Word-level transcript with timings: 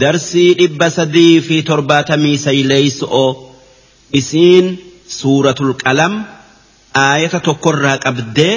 darsii 0.00 0.50
dhibba 0.58 0.86
sadii 0.90 1.40
fi 1.48 1.56
torbaatamii 1.62 2.38
sayleeyso'o 2.44 3.26
isiin 4.20 4.70
suuratul 5.18 5.72
qalam 5.84 6.14
aayata 7.02 7.40
tokkorraa 7.48 7.98
qabdee 8.06 8.56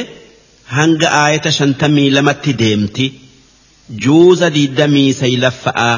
hanga 0.77 1.09
aayata 1.23 1.51
shantamii 1.59 2.09
lamatti 2.17 2.53
deemti 2.61 3.09
juuza 4.05 4.53
diidamii 4.57 5.11
saylaffa'aa. 5.23 5.93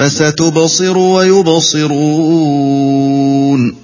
فستبصر 0.00 0.98
ويبصرون 0.98 3.74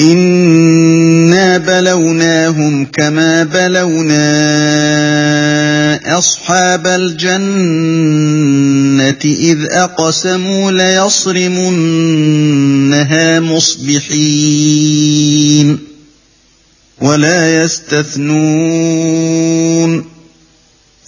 إنا 0.00 1.58
بلوناهم 1.58 2.84
كما 2.86 3.42
بلونا 3.44 4.20
أصحاب 6.18 6.86
الجنة 6.86 7.40
إذ 9.24 9.58
أقسموا 9.70 10.70
ليصرمنها 10.72 13.40
مصبحين 13.40 15.78
ولا 17.00 17.62
يستثنون 17.62 20.09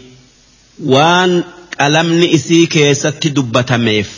وان 0.84 1.44
ألم 1.80 2.12
نئسي 2.20 2.66
كيسة 2.66 3.10
دبة 3.10 3.76
ميف 3.76 4.10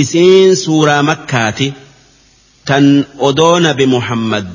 إسين 0.00 0.54
سورة 0.54 1.00
مكاتي 1.00 1.72
تن 2.66 3.04
أدون 3.20 3.72
بمحمد 3.72 4.50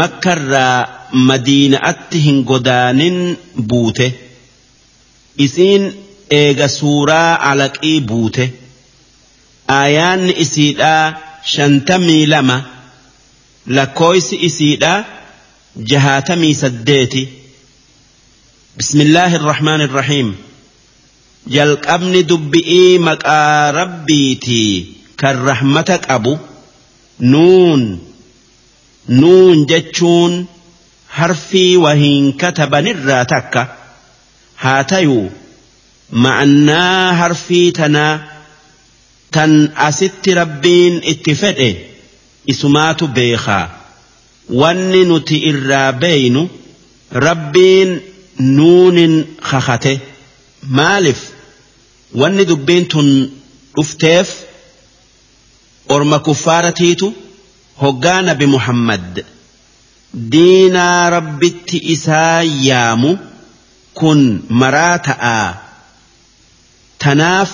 makkarraa 0.00 1.00
madiinaatti 1.30 2.22
hin 2.24 2.42
godaanin 2.50 3.18
buute 3.72 4.06
isiin 5.46 5.86
eega 6.38 6.68
suuraa 6.74 7.40
alaqii 7.50 8.00
buute 8.12 8.46
aayaanni 9.78 10.34
isiidhaa 10.38 11.12
shantamii 11.54 12.26
lama 12.26 12.58
lakkooysi 13.78 14.38
isiidhaa 14.48 14.98
jahaatamii 15.92 16.54
saddeeti 16.62 17.22
bismillaahi 18.78 19.36
irrahmaan 19.42 19.84
irrahiim 19.90 20.34
jalqabni 21.58 22.22
dubbi'ii 22.28 22.98
maqaa 23.10 23.72
rabbiitii 23.82 24.72
kan 25.22 25.44
rahmata 25.52 25.98
qabu 26.08 26.36
nuun 27.32 27.84
nuun 29.08 29.66
jechuun 29.68 30.46
harfii 31.06 31.76
wahiin 31.76 32.32
katabanirraa 32.42 33.24
takka 33.32 33.66
haa 34.62 34.84
tayuu 34.92 35.30
ma'annaa 36.26 37.12
harfii 37.22 37.72
tanaa 37.78 38.12
tan 39.36 39.70
asitti 39.86 40.34
rabbiin 40.34 41.00
itti 41.14 41.34
fedhe 41.42 41.70
isumaatu 42.52 43.08
beekaa 43.18 43.64
wanni 44.62 45.04
nuti 45.10 45.36
irraa 45.50 45.92
beeynu 46.04 46.48
rabbiin 47.28 47.92
nuunin 48.56 49.18
kakate 49.50 50.00
maalif 50.78 51.20
wanni 52.24 52.44
dubbiin 52.48 52.88
tun 52.94 53.12
dhufteef 53.76 54.28
orma 55.98 56.18
kuffaaratiitu 56.28 57.12
hoggaa 57.82 58.22
nabi 58.22 58.46
Muhammad 58.46 59.24
diinaa 60.32 61.10
rabbitti 61.10 61.78
isaa 61.94 62.42
yaamu 62.66 63.10
kun 64.00 64.20
maraa 64.60 64.98
ta'aa 65.08 65.48
tanaaf 67.06 67.50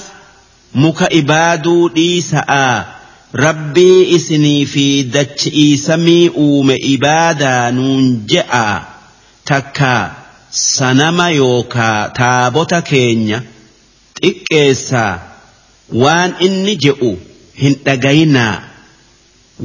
muka 0.85 1.07
ibaaduu 1.21 1.89
dhiisa'aa 1.97 2.77
rabbii 3.45 4.01
isinii 4.17 4.67
fi 4.77 4.87
dachi'iisamii 5.17 6.29
uume 6.47 6.77
ibaadaa 6.93 7.71
nuun 7.81 8.05
je'aa 8.35 8.79
takkaa 9.53 10.01
sanama 10.65 11.27
yookaa 11.41 11.99
taabota 12.23 12.81
keenya 12.93 13.39
xiqqeessaa 14.23 15.13
waan 16.05 16.31
inni 16.49 16.73
je'u 16.87 17.13
hin 17.63 17.75
dhagaynaa 17.87 18.51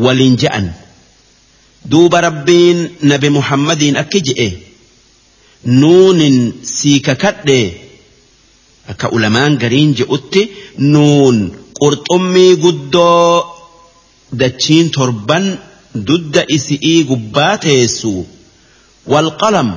waliin 0.04 0.36
ja'an 0.44 0.68
duuba 1.92 2.22
rabbiin 2.28 2.80
nabi 3.12 3.30
muhammadiin 3.38 3.98
akki 4.04 4.20
je'e 4.28 4.48
nuunin 5.82 6.38
sii 6.76 7.00
kakadhe 7.08 7.58
akka 8.94 9.08
ulamaan 9.18 9.54
gariin 9.64 9.92
je'utti 10.00 10.42
nuun 10.94 11.38
qurxummii 11.80 12.54
guddoo 12.66 13.32
dachiin 14.40 14.88
torban 14.98 15.46
dudda 16.08 16.42
isi'ii 16.58 17.00
gubbaa 17.12 17.54
teessu 17.66 18.14
walqalam 19.14 19.70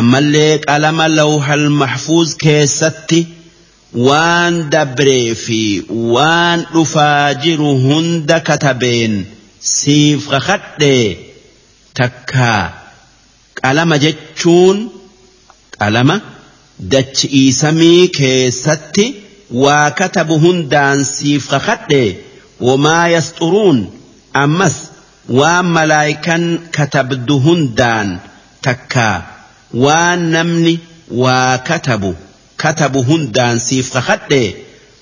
ammallee 0.00 0.52
qalama 0.66 1.06
lawhal 1.18 1.66
mahfuuz 1.80 2.30
keessatti 2.44 3.20
waan 3.94 4.54
dabree 4.70 5.34
fi 5.44 5.60
waan 6.14 6.64
dhufaa 6.72 7.34
jiru 7.42 7.74
hunda 7.86 8.38
katabeen 8.48 9.14
siif 9.72 10.28
kakadhee 10.30 11.04
takkaa 11.98 12.62
qalama 13.60 13.96
jechuun 14.04 14.78
qalama 15.78 16.16
dachi 16.18 16.96
dachi'iisamii 16.96 18.08
keessatti 18.18 19.04
waa 19.64 19.90
katabu 20.00 20.34
hundaan 20.46 20.98
siif 21.14 21.48
kakadhee 21.54 22.08
wamaa 22.68 23.06
yasturuun 23.16 23.78
ammas 24.44 24.74
waan 25.40 25.66
malaayikan 25.78 26.42
katabdu 26.78 27.34
hundaan 27.48 28.08
takkaa 28.64 29.16
waan 29.88 30.20
namni 30.38 30.74
waa 31.24 31.58
katabu. 31.58 32.12
كتب 32.64 32.96
هندان 32.96 33.58
سيف 33.58 33.98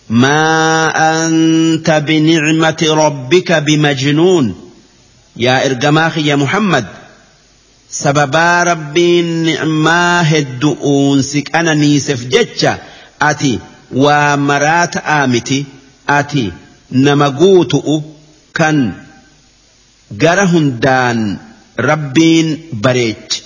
ما 0.08 0.86
أنت 1.26 1.90
بنعمة 2.06 2.86
ربك 2.90 3.52
بمجنون 3.52 4.70
يا 5.36 5.66
إرجماخي 5.66 6.26
يا 6.26 6.36
محمد 6.36 6.86
سببا 7.90 8.62
ربي 8.62 9.22
ما 9.64 10.32
هدؤون 10.38 11.22
سك 11.22 11.56
أنا 11.56 11.74
نيسف 11.74 12.24
جتشا 12.24 12.78
أتي 13.22 13.58
ومرات 13.94 14.96
آمتي 14.96 15.64
أتي 16.08 16.52
نمقوتؤ 16.92 18.00
كان 18.54 18.92
جرهن 20.14 20.80
دان 20.80 21.38
ربين 21.78 22.58
بريتش 22.72 23.42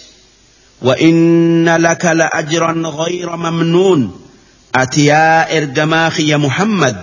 وإن 0.83 1.69
لك 1.77 2.05
لأجرا 2.05 2.73
غير 2.89 3.37
ممنون 3.37 4.21
أتيا 4.75 5.59
إرجماخ 5.59 6.21
يا 6.21 6.37
محمد 6.37 6.97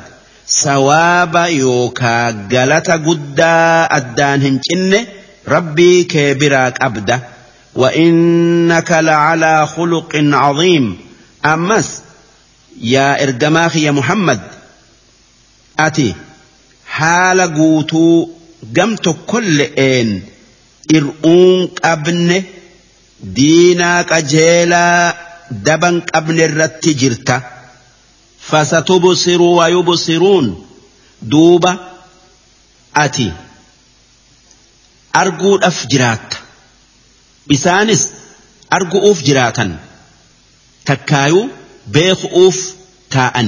سواب 0.47 1.35
يوكا 1.35 2.27
قلت 2.31 2.91
قدى 2.91 3.43
أدان 3.43 4.41
هنجن 4.41 5.05
ربي 5.47 6.03
كبراك 6.03 6.81
أبدا 6.83 7.19
وإنك 7.75 8.91
لعلى 8.91 9.67
خلق 9.67 10.11
عظيم 10.15 10.97
أمس 11.45 12.01
يا 12.81 13.23
إرجماخ 13.23 13.75
يا 13.77 13.91
محمد 13.91 14.41
أتي 15.79 16.15
حال 16.87 17.41
قوتو 17.55 18.27
قمت 18.77 19.15
كل 19.27 19.61
إن 19.61 20.21
إرؤونك 20.95 21.79
أبنه 21.85 22.43
diinaa 23.35 23.99
qajeelaa 24.11 25.03
daban 25.67 25.95
qabne 26.11 26.43
irratti 26.47 26.91
jirta 27.03 27.35
fasatubsiru 28.49 29.47
wayubsiruun 29.57 30.47
duuba 31.33 31.71
ati 33.03 33.27
arguudhaaf 35.23 35.79
jiraatta 35.93 36.37
isaanis 37.57 38.01
argu'uuf 38.79 39.19
jiraatan 39.29 39.71
takkaayuu 40.89 41.45
beeku'uuf 41.97 42.57
taa'an 43.15 43.47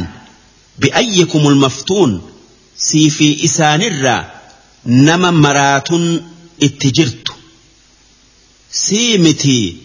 bi'ayyikum 0.84 1.44
ulmaftuun 1.52 2.12
sii 2.88 3.32
isaanirraa 3.50 4.20
nama 5.08 5.30
maraatuun 5.46 6.06
itti 6.68 6.90
jirtu 6.98 7.35
sii 8.84 9.18
mitii 9.24 9.78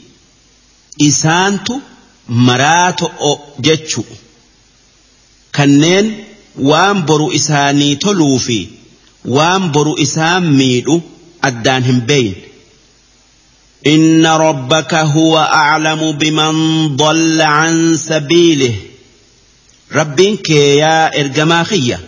isaantu 1.07 1.75
maraa 2.47 2.91
ta'o 3.01 3.33
jechu 3.67 4.03
kanneen 5.59 6.07
waan 6.71 7.03
boru 7.11 7.29
isaanii 7.39 7.85
nii 7.89 7.99
toluu 8.05 8.39
fi 8.47 8.57
waan 9.37 9.69
boru 9.77 9.93
isaan 10.07 10.43
miidhu 10.61 10.97
addaan 11.49 11.87
hin 11.91 12.01
beeyn 12.09 12.35
Inna 13.93 14.31
rabbaka 14.43 14.91
ka 14.97 15.01
huwa 15.13 15.43
acalamu 15.59 16.09
biman 16.23 16.57
boolla 17.03 17.45
caansa 17.53 18.03
sabiilih 18.09 18.73
leh. 18.75 18.81
Rabbiin 19.99 20.37
kee 20.49 20.75
ergamaa 21.23 21.65
xiyya 21.71 21.99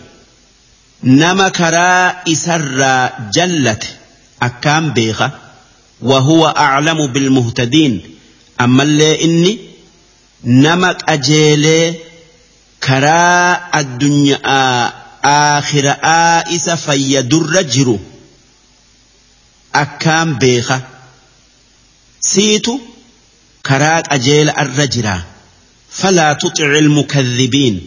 nama 1.21 1.47
karaa 1.57 2.05
isarraa 2.35 3.03
jallate 3.39 3.89
akkaan 4.49 4.85
beeqa. 4.99 5.27
وهو 6.03 6.45
أعلم 6.47 7.07
بالمهتدين 7.07 8.01
أما 8.61 8.83
اللي 8.83 9.23
إني 9.23 9.59
نمك 10.43 11.09
أجيلي 11.09 11.95
كراء 12.83 13.79
الدنيا 13.79 14.39
آخر 15.25 15.89
آئس 16.03 16.69
فيدر 16.69 17.61
جرو 17.61 17.99
أكام 19.75 20.33
بيخة 20.37 20.81
سيتو 22.21 22.79
كراء 23.65 24.15
أجيل 24.15 24.49
الرجرة 24.49 25.25
فلا 25.89 26.33
تطع 26.33 26.65
المكذبين 26.65 27.81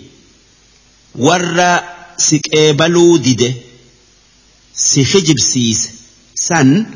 ور 1.15 1.81
سكيبلو 2.17 3.17
ديدي 3.17 3.55
سيخجب 4.75 5.39
سيس 5.39 5.89
سن 6.35 6.87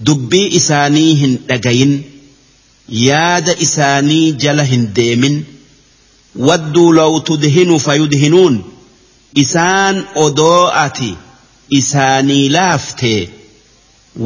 dubbii 0.00 0.46
isaanii 0.56 1.14
hin 1.16 1.34
dhagayin 1.48 1.92
yaada 2.98 3.54
isaanii 3.66 4.32
jala 4.44 4.64
hin 4.64 4.86
deemin 4.98 5.36
wadduu 6.50 6.90
fayyu 6.96 7.20
tudhinu 7.30 7.78
fayudhinuun 7.78 8.64
isaan 9.44 10.04
odoo 10.14 10.66
ati 10.84 11.16
isaanii 11.80 12.48
laaftee 12.48 13.30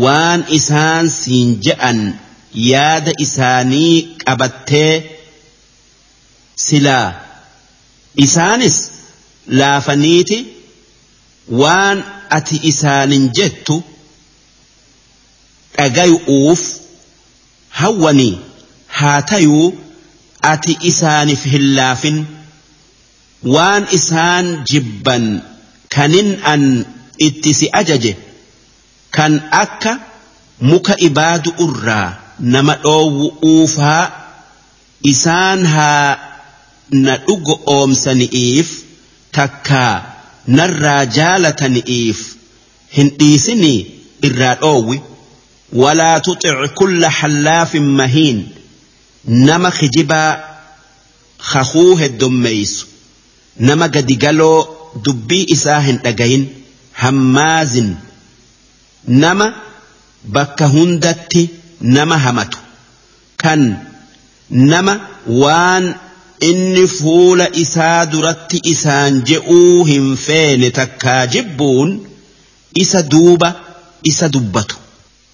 waan 0.05 0.45
isaan 0.59 1.09
siin 1.21 1.59
je'an 1.69 2.03
yaada 2.67 3.13
isaanii 3.27 4.09
qabattee 4.25 4.93
silaa 6.69 7.15
isaanis 8.29 8.79
laafaniiti 9.49 10.39
waan 11.63 12.05
ati 12.41 12.61
isaanin 12.71 13.31
jettu 13.35 13.83
dhagayu'uuf 15.79 16.61
hawwanii 17.69 18.39
haa 18.87 19.23
tayuu 19.23 19.73
ati 20.53 20.77
isaaniif 20.91 21.45
hin 21.55 21.65
laafin 21.79 22.21
waan 23.55 23.85
isaan 23.99 24.47
jibban 24.73 25.27
kanin 25.97 26.29
an 26.53 26.63
itti 27.29 27.55
si 27.61 27.67
ajaje 27.81 28.13
kan 29.17 29.33
akka 29.63 29.93
muka 30.71 30.95
ibaadu 31.09 31.51
irraa 31.67 32.09
nama 32.55 32.75
dhoowwu'uufaa 32.85 34.05
isaan 35.13 35.67
haa 35.67 36.19
na 37.07 37.17
dhugo 37.27 37.55
oomsani'iif 37.77 38.69
takkaa 39.41 39.93
narraa 40.61 41.03
jaalatani'iif 41.19 42.19
hin 42.97 43.09
dhiisinii 43.21 43.79
irraa 44.29 44.55
dhoowwi. 44.65 44.99
ولا 45.73 46.19
تطع 46.19 46.67
كل 46.67 47.07
حلاف 47.07 47.77
مهين 47.77 48.49
نما 49.29 49.71
خجبا 49.71 50.45
خخوه 51.39 52.05
الدميس 52.05 52.87
نما 53.61 53.87
قدقلو 53.87 54.69
دبي 55.07 55.47
إساهن 55.53 56.01
أجين 56.07 56.49
هماز 56.99 57.85
نما 59.09 59.55
بك 60.25 60.63
هندت 60.63 61.49
نما 61.83 62.31
همتو 62.31 62.59
كان 63.39 63.77
نما 64.51 65.01
وان 65.29 65.95
inni 66.43 66.87
فول 66.87 67.41
isaa 67.65 68.05
duratti 68.13 68.61
isaan 68.73 69.23
je'uu 69.29 69.85
hin 69.89 70.07
feene 70.27 70.69
takkaa 70.79 71.27
jibbuun 71.35 71.91
isa 72.83 72.99
duuba 73.13 73.49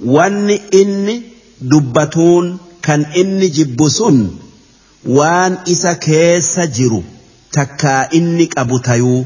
wanni 0.05 0.55
inni 0.71 1.23
dubbatuun 1.61 2.59
kan 2.81 3.07
inni 3.15 3.49
jibbu 3.57 3.91
sun 3.91 4.19
waan 5.17 5.59
isa 5.75 5.95
keessa 6.07 6.67
jiru 6.77 7.03
takkaa 7.57 8.01
inni 8.19 8.47
qabu 8.55 8.79
tayuu 8.89 9.25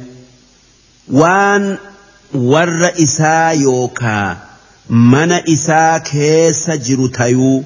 waan 1.20 1.66
warra 2.52 2.90
isaa 3.06 3.52
yookaa 3.52 4.26
mana 5.08 5.36
isaa 5.54 6.00
keessa 6.10 6.76
jiru 6.76 7.08
tayuu 7.20 7.64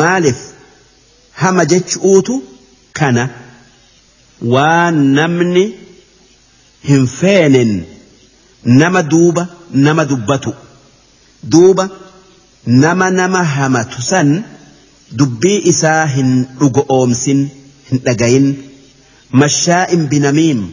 maaliif 0.00 0.38
hama 1.32 1.64
jechuutu 1.64 2.42
kana 2.92 3.28
waan 4.54 4.94
namni 5.20 5.70
hin 6.90 7.06
feenen 7.20 7.72
nama 8.82 9.02
duuba 9.02 9.48
nama 9.72 10.04
dubbatu 10.04 10.52
duuba. 11.54 11.90
nama 12.66 13.10
nama 13.10 13.44
hamatu 13.44 14.02
san 14.02 14.44
dubbii 15.16 15.58
isaa 15.70 16.06
hin 16.14 16.30
dhugo'oomsin 16.60 17.42
hin 17.90 17.98
dhagayin 18.06 18.48
mashaa'in 19.42 20.06
binamiim 20.10 20.64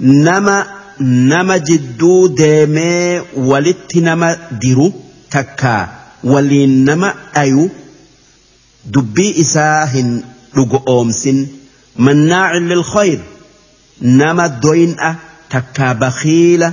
nama 0.00 0.54
nama 1.28 1.58
jidduu 1.68 2.28
deemee 2.40 3.20
walitti 3.50 4.00
nama 4.08 4.32
diru 4.64 4.88
takka 5.30 5.74
waliin 6.24 6.74
nama 6.90 7.14
dhayu 7.36 7.70
dubbii 8.96 9.30
isaa 9.44 9.86
hin 9.94 10.16
dhugo'oomsin 10.56 11.40
mannaacin 12.08 12.68
lilkhayr 12.72 13.20
nama 14.00 14.48
doyin'a 14.66 15.14
takka 15.48 15.94
bakiila 16.00 16.72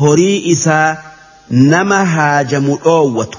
horii 0.00 0.36
isaa 0.56 0.98
nama 1.50 2.04
haajamu 2.16 2.76
dhoowwatu 2.88 3.38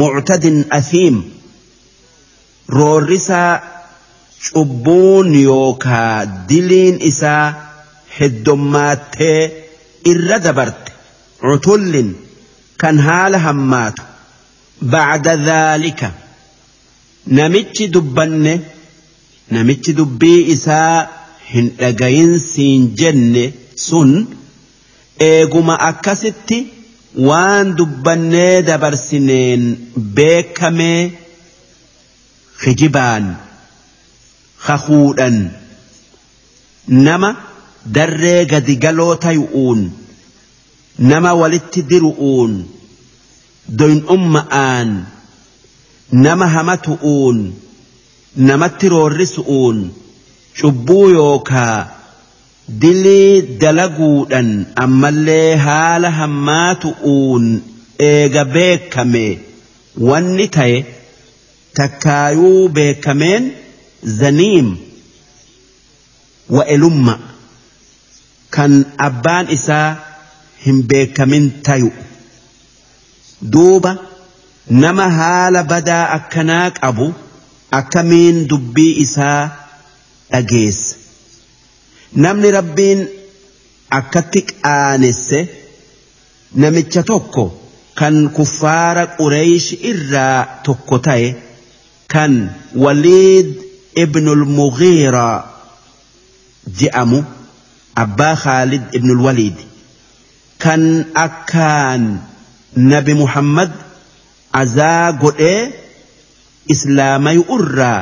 muctadin 0.00 0.58
asiim 0.78 1.18
roorrisaa 2.78 3.50
cubbuun 4.48 5.28
yookaa 5.44 6.14
diliin 6.50 6.96
isaa 7.10 7.44
heddommaattee 8.18 9.40
irra 10.12 10.38
dabarte 10.46 10.90
cutullin 11.44 12.10
kan 12.82 12.98
haala 13.06 13.38
hammaatu 13.46 14.02
bacda 14.94 15.34
dhaalika 15.46 16.08
namichi 17.38 17.86
dubbanne 17.96 18.52
namichi 19.54 19.92
dubbii 20.00 20.38
isaa 20.56 20.94
hin 21.52 21.68
dhagayinsiin 21.80 22.90
jenne 23.02 23.44
sun 23.86 24.12
eeguma 25.32 25.74
akkasitti 25.90 26.58
waan 27.22 27.76
dubbannee 27.78 28.62
dabarsineen 28.66 29.62
beekamee 30.14 31.02
kijibaan 32.62 33.26
hahuudhan 34.66 35.38
nama 37.06 37.34
darree 37.94 38.44
gadi 38.52 38.76
galoo 38.84 39.14
tayu'uun 39.26 39.82
nama 41.10 41.34
walitti 41.34 41.82
diru'uun 41.90 42.52
doyin'umma'aan 43.78 45.04
nama 46.12 46.46
hamatu'uun 46.54 47.40
namatti 48.48 48.88
roorrisu'uun 48.88 49.90
cubbuu 50.60 51.10
yookaa 51.10 51.93
dilii 52.84 53.58
dalaguudhan 53.62 54.48
ammallee 54.84 55.56
haala 55.64 56.10
hammaatu'uun 56.20 57.50
eega 58.06 58.44
beekame 58.54 59.24
wanni 60.10 60.46
ta'e 60.54 60.78
takkaayuu 61.80 62.68
beekameen 62.78 63.50
zaniim 64.22 64.72
wa'elumma 66.58 67.18
kan 68.58 68.78
abbaan 69.10 69.46
isaa 69.58 69.86
hin 70.66 70.82
beekamin 70.94 71.52
tayu 71.70 71.90
duuba 73.52 73.96
nama 74.80 75.10
haala 75.20 75.62
badaa 75.76 76.02
akkanaa 76.18 76.66
qabu 76.80 77.12
akkamiin 77.84 78.44
dubbii 78.48 78.92
isaa 79.08 79.40
dhageessa. 80.32 81.03
namni 82.22 82.50
rabbiin 82.52 83.08
akkatti 83.90 84.40
qaanesse 84.50 85.38
namicha 86.60 87.02
tokko 87.08 87.42
kan 87.98 88.14
kuffaara 88.36 89.04
qureeshi 89.18 89.76
irraa 89.90 90.42
tokko 90.64 90.98
ta'e 91.06 91.26
kan 92.12 92.32
waliid 92.84 93.46
ibnul 94.04 94.44
mughiiraa 94.58 95.42
jedhamu 96.80 97.18
abbaa 98.04 98.34
khaalid 98.44 98.84
ibnul 98.98 99.20
waliid 99.26 99.56
kan 100.62 100.82
akkaan 101.26 102.02
nabi 102.90 103.14
muhammad 103.20 103.70
azaa 104.60 105.10
godhee 105.22 105.70
islaamayu 106.72 107.42
irraa 107.58 108.00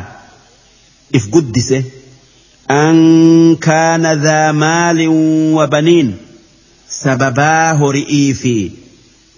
if 1.17 1.27
guddise. 1.33 1.81
أن 2.71 3.57
كان 3.57 4.13
ذا 4.23 4.53
مال 4.53 5.05
وبنين 5.55 6.17
سببا 6.89 7.73
هرئي 7.73 8.35
في 8.35 8.71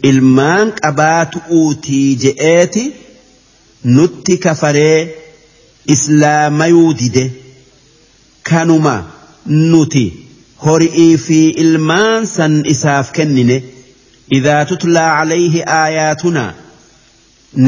ilmaan 0.04 0.68
qabaatu'uutii 0.84 2.16
je'eeti 2.22 2.82
nutti 3.84 4.36
kafaree 4.38 5.08
islaamayuu 5.94 6.90
dide 6.98 7.22
kanuma 8.50 8.94
nuti 9.46 10.02
hori'ii 10.64 11.16
fi 11.18 11.38
ilmaan 11.64 12.26
san 12.32 12.60
isaaf 12.74 13.12
kennine 13.16 13.56
idaa 14.30 14.64
tutlaa 14.64 15.08
calayhi 15.20 15.64
aayaatunaa 15.78 16.52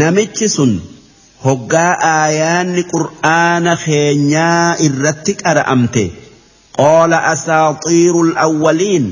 namichi 0.01 0.49
sun 0.59 0.81
hoggaa 1.47 1.91
aayaanni 2.15 2.83
qur'aana 2.93 3.73
keenyaa 3.85 4.67
irratti 4.87 5.33
qara'amte 5.45 6.03
qoola 6.79 7.19
asaaxiirul 7.33 8.33
awwaliin 8.47 9.05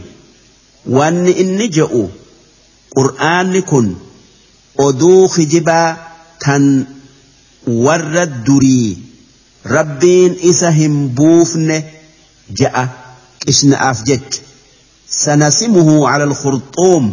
wanni 0.98 1.32
inni 1.44 1.66
je'u 1.78 2.02
qur'aanni 2.96 3.60
kun 3.70 3.86
oduu 4.86 5.22
kijibaa 5.36 5.86
tan 6.44 6.64
warra 7.86 8.24
durii 8.48 8.90
rabbiin 9.76 10.32
isa 10.52 10.68
hin 10.82 10.94
buufne 11.20 11.78
ja'a 12.62 12.84
qishna'aaf 13.46 13.98
jecha 14.08 14.40
sanasimuhu 15.22 15.94
cala 16.06 16.24
alkhurxuum 16.32 17.04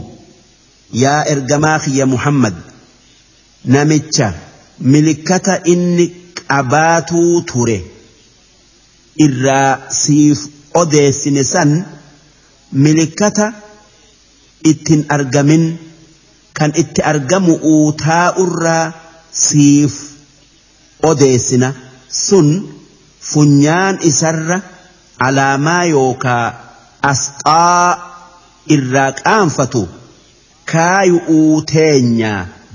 yaa 1.07 1.17
ergamaa 1.33 1.77
kiyya 1.87 2.05
muhammad 2.13 2.55
namicha 3.75 4.27
milikkata 4.81 5.61
inni 5.63 6.05
qabaatuu 6.49 7.41
ture 7.51 7.77
irraa 9.25 9.77
siif 10.01 10.39
odeessine 10.81 11.43
san 11.43 11.71
milikkata 12.83 13.53
ittin 14.71 15.05
argamin 15.15 15.65
kan 16.53 16.71
itti 16.83 17.01
argamu 17.13 17.57
taa'urraa 18.03 18.91
siif 19.45 19.93
odeessina 21.11 21.69
sun 22.25 22.47
funyaan 23.31 23.95
isarra 24.11 24.59
alaamaa 25.27 25.83
yookaa 25.95 26.47
asxaa 27.11 27.87
irraa 28.77 29.11
qaanfatu 29.23 29.81
kaayu'uu 30.73 31.61
teenya 31.73 32.31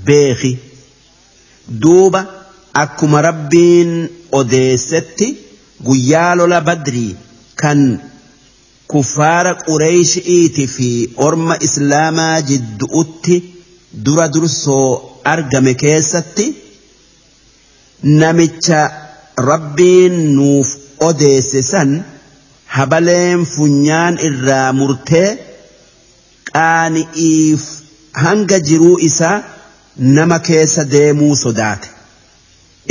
beeki. 0.07 0.53
duuba 1.69 2.19
akkuma 2.81 3.21
rabbiin 3.21 3.91
odeessetti 4.39 5.25
guyyaa 5.85 6.35
lola 6.39 6.61
badrii 6.67 7.15
kan 7.61 7.81
kuffaara 8.91 9.51
qureeshi'iiti 9.67 10.65
fi 10.75 10.87
orma 11.27 11.55
islaamaa 11.67 12.35
jiddu'utti 12.51 13.35
dura 14.05 14.27
dursoo 14.35 14.89
argame 15.33 15.73
keessatti 15.83 16.45
namicha 18.21 18.79
rabbiin 19.51 20.15
nuuf 20.37 20.71
odeesse 21.09 21.61
san 21.71 21.91
habaleen 22.77 23.45
funyaan 23.55 24.17
irraa 24.29 24.69
murtee 24.79 25.29
qaani'iif 26.53 27.63
hanga 28.23 28.59
jiruu 28.71 28.97
isaa. 29.11 29.37
nama 29.99 30.37
keessa 30.45 30.83
deemuu 30.89 31.35
sodaate 31.35 31.89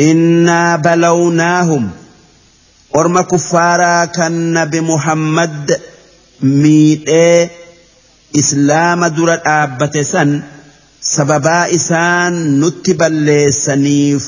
innaa 0.05 0.79
balawnaahum 0.87 1.85
orma 3.01 3.23
kuffaaraa 3.33 4.07
kan 4.17 4.33
nabi 4.57 4.81
muhammad 4.87 5.75
miidhee 6.65 7.51
islaama 8.43 9.11
dura 9.19 9.37
dhaabbate 9.45 10.05
san 10.09 10.33
sababaa 11.11 11.67
isaan 11.79 12.35
nutti 12.65 12.95
balleessaniif 13.05 14.27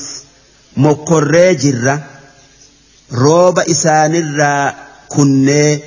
mokkorree 0.87 1.55
jirra 1.65 1.97
rooba 3.25 3.65
isaanirraa 3.75 4.73
kunnee 5.15 5.81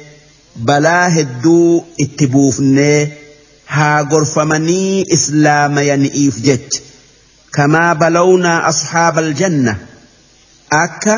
balaa 0.68 1.09
hedduu 1.18 1.85
itti 2.09 2.26
buufnee 2.37 3.22
haa 3.77 4.03
gorfamanii 4.11 4.97
islaamayani'iif 5.17 6.37
jecha 6.47 6.81
kamaa 7.57 7.93
balawnaa 8.01 8.61
ashaaba 8.71 9.21
aljanna 9.27 9.73
akka 10.83 11.15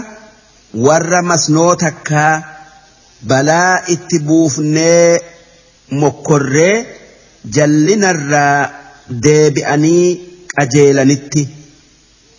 warra 0.89 1.21
masnoo 1.31 1.73
takkaa 1.85 2.35
balaa 3.33 3.73
itti 3.95 4.17
buufnee 4.29 5.11
mokkorree 6.03 6.77
jallinarraa 7.59 8.61
deebi'anii 9.27 10.09
qajeelanitti 10.57 11.43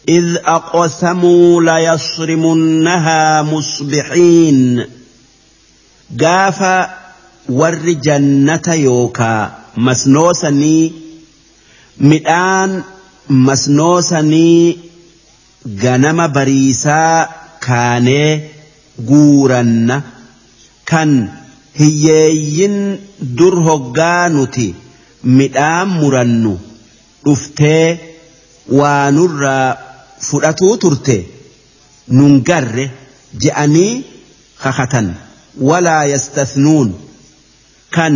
إذ 0.09 0.37
أقسموا 0.45 1.61
ليصرمنها 1.61 3.41
مصبحين 3.41 4.85
قاف 6.21 6.89
ور 7.49 7.75
جنة 7.89 8.67
يوكا 8.75 9.64
masnoosanii 9.75 10.93
midhaan 11.99 12.83
masnoosanii 13.47 14.79
ganama 15.81 16.27
bariisaa 16.29 17.27
kaanee 17.65 18.51
guuranna 19.09 20.01
kan 20.91 21.13
hiyyeeyyin 21.79 22.77
dur 23.39 23.57
hoggaa 23.69 24.29
nuti 24.37 24.69
midhaan 25.41 25.87
murannu 25.97 26.59
dhuftee 27.25 27.89
waanurraa 28.75 29.75
fudhatuu 30.29 30.77
turte 30.77 31.17
nun 32.19 32.39
garre 32.51 32.91
je'anii 33.43 33.91
kakatan 34.63 35.13
walaa 35.71 36.03
yastathnuun 36.13 36.93
kan 37.95 38.15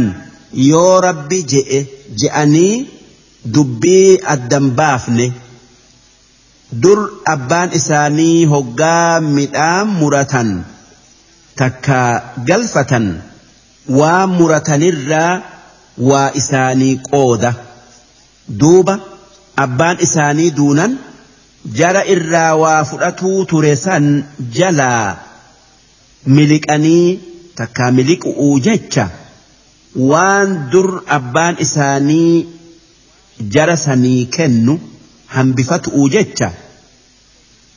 yoo 0.53 1.01
rabbi 1.01 1.41
je'e 1.51 1.79
je'anii 2.19 2.87
dubbii 3.45 4.19
addan 4.33 4.71
baafne 4.77 5.25
dur 6.81 6.97
abbaan 7.33 7.69
isaanii 7.79 8.45
hoggaa 8.53 9.19
midhaan 9.35 9.87
muratan 9.99 10.49
takka 11.55 11.99
galfatan 12.47 13.07
waa 13.99 14.25
muratanirraa 14.37 15.41
waa 16.09 16.29
isaanii 16.41 16.95
qooda 17.11 17.53
duuba 18.59 18.99
abbaan 19.55 19.97
isaanii 20.07 20.51
duunan 20.57 20.97
jara 21.77 22.03
irraa 22.15 22.53
waa 22.55 22.83
fudhatuu 22.91 23.45
ture 23.45 23.75
san 23.75 24.05
jalaa 24.57 25.17
miliqanii 26.25 27.19
takka 27.55 27.91
miliquu 27.91 28.59
jecha. 28.59 29.09
waan 29.95 30.69
dur 30.71 31.03
abbaan 31.05 31.55
isaanii 31.59 32.47
jara 33.49 33.75
sanii 33.77 34.25
kennu 34.37 34.79
hambifatu'u 35.35 36.09
jecha 36.15 36.51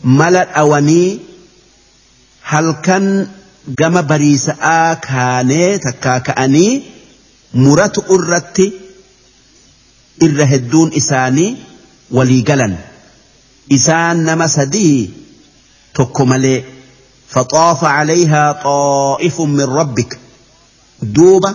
mala 0.03 0.45
dhawanii 0.45 1.21
halkan 2.51 3.09
gama 3.79 4.03
bariisa'aa 4.03 4.95
kaanee 5.07 5.79
takkaa 5.87 6.19
ka'anii 6.29 6.83
muratu 7.65 8.05
irratti 8.17 8.69
irra 10.27 10.47
hedduun 10.53 10.93
isaanii 11.03 11.51
walii 12.19 12.43
galan 12.43 12.77
isaan 13.71 14.25
nama 14.29 14.49
sadii 14.49 14.97
tokko 15.97 16.27
malee 16.27 16.59
faxaafa 17.35 17.93
calayhaa 17.97 18.49
xaa'ifuun 18.65 19.51
min 19.59 19.75
rabbik 19.79 20.19
duuba 21.15 21.55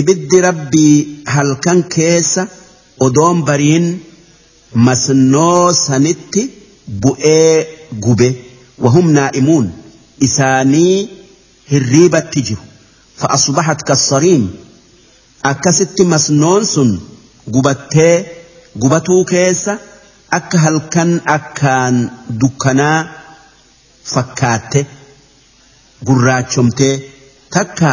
ibiddi 0.00 0.40
rabbii 0.40 0.96
halkan 1.26 1.82
keessa 1.94 2.46
odoon 3.06 3.38
bariin 3.46 3.86
masnoo 4.86 5.72
sanitti 5.84 6.42
bu'ee 7.02 7.52
gube 8.04 8.28
wahum 8.84 9.06
naa'imuun 9.18 9.66
isaanii 10.26 10.96
hirriibatti 11.70 12.44
jiru 12.48 12.62
fa'asubahat 13.20 13.80
kassariim 13.90 14.44
akkasitti 15.50 16.04
masnoon 16.14 16.62
sun 16.74 16.90
gubattee 17.54 18.14
gubatuu 18.82 19.22
keessa 19.32 19.74
akka 20.38 20.58
halkan 20.64 21.10
akkaan 21.36 21.94
dukkanaa 22.40 22.98
fakkaatte 24.14 24.80
gurraachomtee 26.06 26.94
takka 27.54 27.90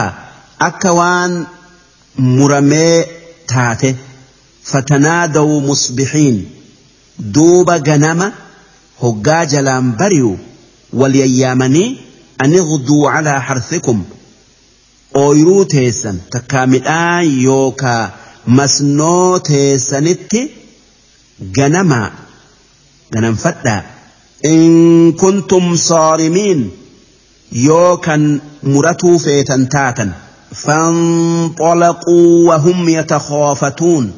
akka 0.67 0.91
waan 0.99 1.31
muramee 2.27 3.03
taate 3.51 3.89
fatanaadawu 4.71 5.61
musbixiin 5.69 6.37
duuba 7.35 7.79
ganama 7.89 8.27
hoggaa 9.03 9.45
jalaan 9.53 9.91
bari'u 9.99 10.31
walyayyaamanii 11.01 11.87
anigduu 12.45 13.03
calaa 13.13 13.39
harthikum 13.49 13.99
ooyruu 15.23 15.65
teessan 15.75 16.17
takkaa 16.35 16.65
midhaan 16.75 17.21
yookaa 17.45 18.03
masnoo 18.59 19.29
teessanitti 19.51 20.41
ganamaa 21.59 22.07
ganamfadhaa 23.13 23.81
in 24.53 24.65
kuntum 25.23 25.65
saarimiin 25.87 26.61
yoo 27.67 27.93
kan 28.05 28.21
muratuu 28.73 29.17
feetan 29.25 29.63
taatan. 29.75 30.09
فانطلقوا 30.55 32.47
وهم 32.49 32.89
يتخافتون 32.89 34.11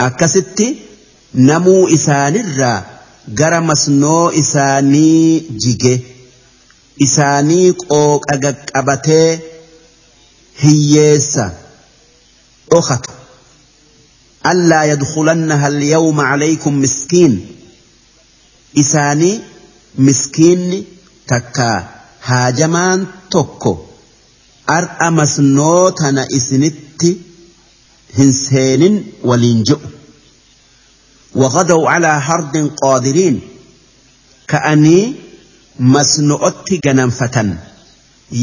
أكست 0.00 0.64
نمو 1.34 1.88
namuu 1.88 2.08
الرّ 2.08 2.82
gara 3.34 3.60
masnoo 3.60 4.30
isaanii 4.32 5.40
jige 5.62 6.00
isaanii 7.04 7.72
qooqa 7.82 8.36
gaqqabatee 8.44 9.40
hiyyeessa 10.62 11.44
dhokatu 12.70 13.12
allaa 14.52 14.84
yadkulannaha 14.92 15.66
alyawma 15.66 16.22
alaykum 16.32 16.74
miskiin 16.86 17.34
isaanii 18.82 19.40
miskiinni 20.08 20.80
takka 21.26 21.70
haajamaan 22.30 23.08
tokko 23.30 23.72
ar'a 24.76 25.08
masnoo 25.20 25.84
tana 26.00 26.22
isinitti 26.38 27.10
hin 28.18 28.30
seenin 28.44 28.96
waliin 29.30 29.60
je'u 29.68 29.92
waqadaw 31.42 31.80
calaa 31.90 32.18
hardin 32.28 32.66
qaadiriin 32.82 33.38
ka'anii 34.52 35.02
masno'otti 35.94 36.76
gananfatan 36.86 37.50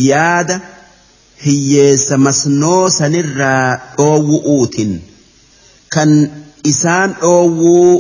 yaada 0.09 0.57
hiyyeessa 1.45 2.15
masnoo 2.27 2.81
sanirraa 2.99 3.65
dhoowwu'uutin 3.99 4.91
kan 5.95 6.11
isaan 6.71 7.09
dhoowwuu 7.19 7.91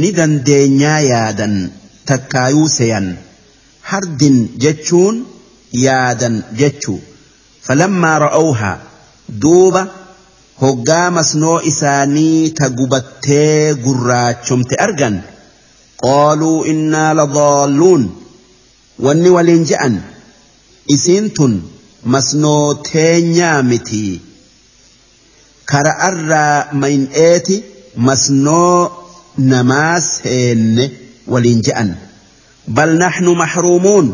ni 0.00 0.08
dandeenyaa 0.18 0.98
yaadan 1.12 1.54
takkaayuu 2.10 2.68
seyan 2.78 3.06
hardin 3.92 4.36
jechuun 4.66 5.16
yaadan 5.86 6.36
jechuu 6.60 7.00
فلما 7.62 8.18
رأوها 8.18 8.80
دوبا 9.28 9.88
هقا 10.62 11.10
مسنو 11.10 11.58
إساني 11.58 12.48
تقبتي 12.48 13.72
قراتشم 13.72 14.62
تأرقن 14.62 15.20
قالوا 16.02 16.66
إنا 16.66 17.14
لضالون 17.14 18.16
wanni 19.02 19.30
waliin 19.34 19.64
je'an 19.68 19.94
isiin 20.94 21.26
tun 21.36 21.52
masnooteenyaa 22.14 23.62
miti 23.70 24.04
kara 25.70 25.92
arraa 26.08 26.56
mayn'eeti 26.82 27.56
masnoo 28.08 28.78
namaa 29.50 29.96
seenne 30.10 30.84
waliin 31.32 31.60
je'an 31.66 31.90
bal 32.76 32.90
naxnu 33.02 33.32
maxruumuun 33.42 34.06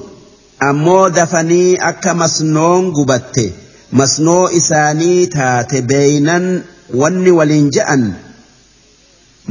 ammoo 0.61 1.11
dafanii 1.11 1.77
akka 1.89 2.15
masnoon 2.15 2.91
gubatte 2.93 3.43
masnoo 3.99 4.49
isaanii 4.61 5.27
taate 5.35 5.83
beeynan 5.91 6.47
wanni 7.01 7.31
waliin 7.39 7.69
je'an 7.77 8.07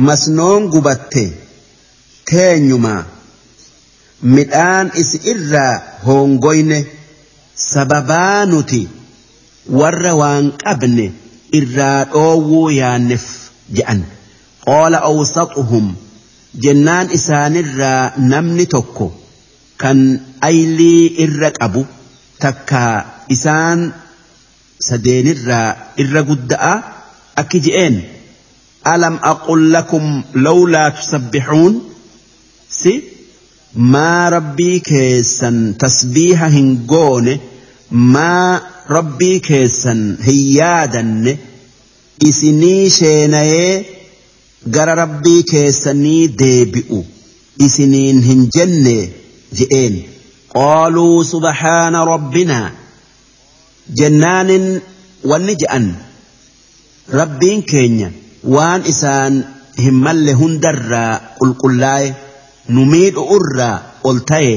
masnoon 0.07 0.67
gubatte 0.73 1.23
teenyuma 2.31 2.93
midhaan 4.35 4.91
is 5.03 5.11
irraa 5.35 5.71
hongoyne 6.07 6.79
sababaa 7.69 8.45
nuti 8.53 8.81
warra 9.79 10.13
waan 10.23 10.51
qabne 10.63 11.09
irraa 11.61 11.99
dhoowwuu 12.15 12.67
yaanneef 12.81 13.27
je'an 13.79 14.03
qoola 14.67 15.01
awsaxuhum 15.11 15.93
jennaan 16.67 17.09
isaanirraa 17.19 18.01
namni 18.33 18.65
tokko 18.75 19.13
kan 19.81 19.99
aylii 20.45 21.09
irra 21.25 21.49
qabu 21.59 21.81
takka 22.43 22.79
isaan 23.35 23.79
sadeenirraa 24.87 25.67
irra 26.03 26.21
gudda'a 26.29 26.73
akki 27.41 27.59
je'een 27.65 27.95
alam 28.93 29.15
aqul 29.31 29.61
lakum 29.75 30.05
lawlaa 30.45 30.89
tusabbixuun 30.97 31.73
si 32.79 32.93
maa 33.93 34.23
rabbii 34.35 34.79
keessan 34.89 35.57
tasbiiha 35.83 36.47
hin 36.57 36.69
goone 36.91 37.33
maa 38.13 38.49
rabbii 38.95 39.37
keessan 39.47 39.99
hin 40.27 40.41
yaadanne 40.59 41.33
isinii 42.29 42.89
sheenayee 42.99 43.73
gara 44.75 44.93
rabbii 45.03 45.41
keessanii 45.51 46.23
deebi'u 46.39 47.01
isiniin 47.65 48.21
hin 48.29 48.41
jenne 48.55 48.95
je'een. 49.59 49.95
qaaluu 50.57 51.17
subhaana 51.33 51.99
rabbinaa 52.11 52.67
jennaanin 53.99 54.65
wanni 55.31 55.53
je'an 55.63 55.85
rabbiin 57.19 57.61
keenya 57.71 58.07
waan 58.55 58.81
isaan 58.93 59.35
hin 59.85 59.97
malle 60.05 60.33
hundarraa 60.41 61.11
qulqullaa'e 61.41 62.07
nu 62.77 62.81
miidhu'urraa 62.93 63.75
ol 64.11 64.19
ta'e 64.31 64.55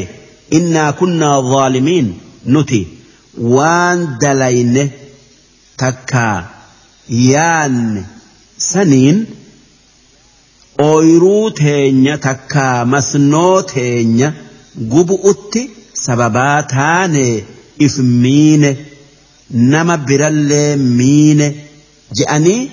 innaa 0.58 0.90
kunnaa 1.00 1.34
zaalimiin 1.50 2.08
nuti 2.54 2.80
waan 3.56 3.98
dalayne 4.22 4.84
takkaa 5.82 6.36
yaanne 7.32 8.02
saniin 8.70 9.16
ooyruu 10.90 11.44
teenya 11.60 12.14
takkaa 12.28 12.78
masnoo 12.94 13.58
teenya 13.74 14.28
utti. 15.34 15.62
sababaa 16.06 16.62
taane 16.72 17.44
if 17.86 17.94
miine 18.24 18.68
nama 19.72 19.96
birallee 20.08 20.72
miine 20.98 21.46
je'anii 22.18 22.64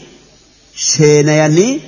sheenayanii 0.87 1.79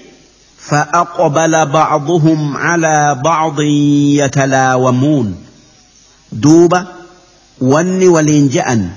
فأقبل 0.69 1.65
بعضهم 1.65 2.57
على 2.57 3.21
بعض 3.23 3.61
يتلاومون 4.23 5.35
دوبة 6.31 6.87
وني 7.61 8.07
ولين 8.07 8.49
جأن 8.49 8.89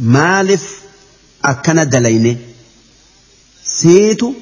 مالف 0.00 0.62
أكن 1.44 1.88
دلينه 1.88 2.36
سيتو 3.64 4.32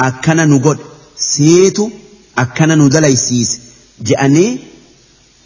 أكن 0.00 0.36
نقول 0.36 0.78
سيتو 1.16 1.90
أكن 2.38 2.68
ندليسيس 2.70 3.60
جأني 4.02 4.58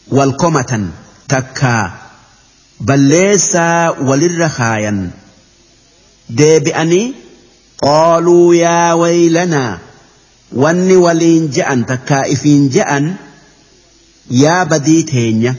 والقمة 0.09 0.89
takka 1.33 1.75
balleessaa 2.87 3.93
walirra 4.09 4.49
kaayan 4.57 4.99
deebi'anii 6.41 7.05
qaaluu 7.85 8.53
yaa 8.55 8.95
waylanaa 9.03 9.71
wanni 10.65 10.97
waliin 11.07 11.49
je'an 11.59 11.85
takkaa 11.93 12.25
ifiin 12.35 12.69
je'an 12.77 13.09
yaa 14.43 14.65
badii 14.67 15.03
teenya. 15.13 15.55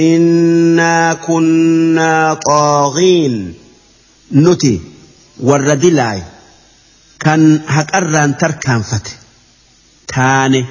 Innaa 0.00 1.14
kunnaa 1.28 2.36
xooqiin 2.48 3.36
nuti 4.42 4.74
warra 5.48 5.76
dilaay 5.84 6.20
kan 7.24 7.42
haqarraan 7.76 8.32
tarkaanfate 8.44 9.12
taane 10.14 10.62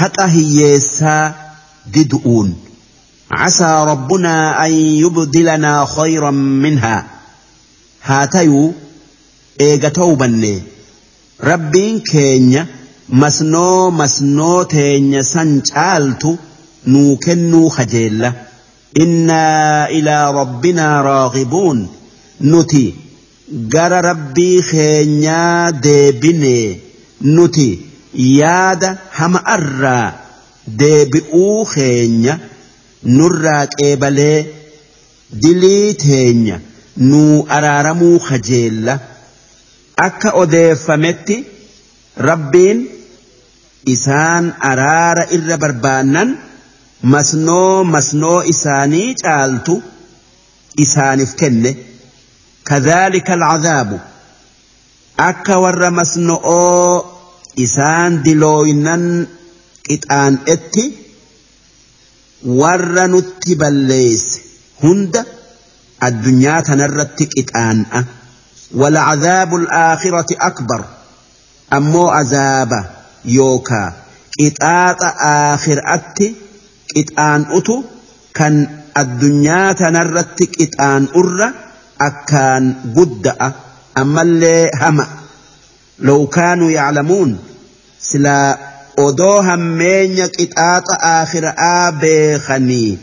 haqa 0.00 0.26
hiyyeessaa. 0.36 1.43
جدؤون 1.92 2.54
عسى 3.32 3.84
ربنا 3.88 4.66
أن 4.66 4.72
يبدلنا 4.72 5.84
خيرا 5.84 6.30
منها 6.30 7.06
هاتيو 8.02 8.72
إيغتو 9.60 10.14
بني 10.14 10.62
ربين 11.42 12.00
كينيا 12.00 12.66
masnoo 13.22 13.90
masnoo 14.00 14.60
teenya 14.72 15.20
san 15.32 15.50
caaltu 15.68 16.30
nuu 16.92 17.16
kennuu 17.24 17.68
kajeella 17.76 18.30
innaa 19.04 19.86
ilaa 19.98 20.32
rabbinaa 20.38 21.02
raaqibuun 21.08 21.84
nuti 22.52 22.82
gara 23.74 24.00
rabbii 24.08 24.56
keenyaa 24.70 25.72
deebinee 25.86 26.66
nuti 27.38 27.68
yaada 28.36 28.96
hama 29.18 29.46
arraa 29.56 30.12
deebi'uu 30.66 31.64
keenya 31.74 32.38
nurraa 33.16 33.66
qeebalee 33.76 34.38
dilii 35.42 35.94
teenya 36.04 36.60
nuu 37.08 37.46
araaramuu 37.56 38.18
kajeella 38.28 38.94
akka 40.06 40.30
odeeffametti 40.42 41.36
rabbiin 42.28 42.82
isaan 43.96 44.54
araara 44.70 45.26
irra 45.38 45.60
barbaannan 45.64 46.36
masnoo 47.14 47.84
masnoo 47.94 48.40
isaanii 48.54 49.14
caaltu 49.22 49.82
isaanif 50.86 51.34
kenne 51.36 51.76
al 52.96 53.20
cadaabu 53.28 53.96
akka 55.30 55.58
warra 55.64 55.90
masno'oo 56.00 56.84
isaan 57.66 58.24
dilooynan 58.24 59.04
qixaan'etti 59.88 60.84
warra 62.60 63.04
nutti 63.14 63.52
balleeyse 63.62 64.36
hunda 64.82 65.20
addunyaa 66.08 66.60
tanarratti 66.68 67.24
qixaan'a 67.34 68.00
walcadaabu 68.80 69.56
alaakhirati 69.66 70.34
akbar 70.48 70.82
ammoo 71.78 72.06
azaaba 72.20 72.80
yookaa 73.36 73.88
qixaaxa 74.38 75.08
aakhiraatti 75.34 76.26
qixaan'utu 76.94 77.76
kan 78.38 78.54
addunyaa 79.02 79.68
tanarratti 79.82 80.44
qixaan'urra 80.56 81.48
akkaan 82.08 82.64
gudda'a 82.96 83.48
ammallee 84.02 84.64
hama 84.82 85.06
low 86.08 86.22
kaanuu 86.36 86.70
yaclamuun 86.78 87.30
silaa 88.08 88.72
odoo 89.02 89.40
hammeenya 89.48 90.26
qixaaxa 90.36 90.96
aakhiraa 91.14 91.90
beekanii 92.02 92.98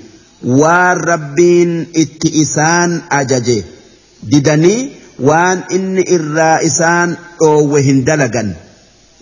waan 0.62 0.98
rabbiin 1.12 1.72
itti 2.04 2.28
isaan 2.44 2.92
ajaje 3.20 3.58
didanii 4.32 4.80
waan 5.30 5.60
inni 5.78 6.04
irraa 6.18 6.58
isaan 6.72 7.18
dhoowwe 7.40 7.82
hin 7.90 8.06
dalagan. 8.06 8.52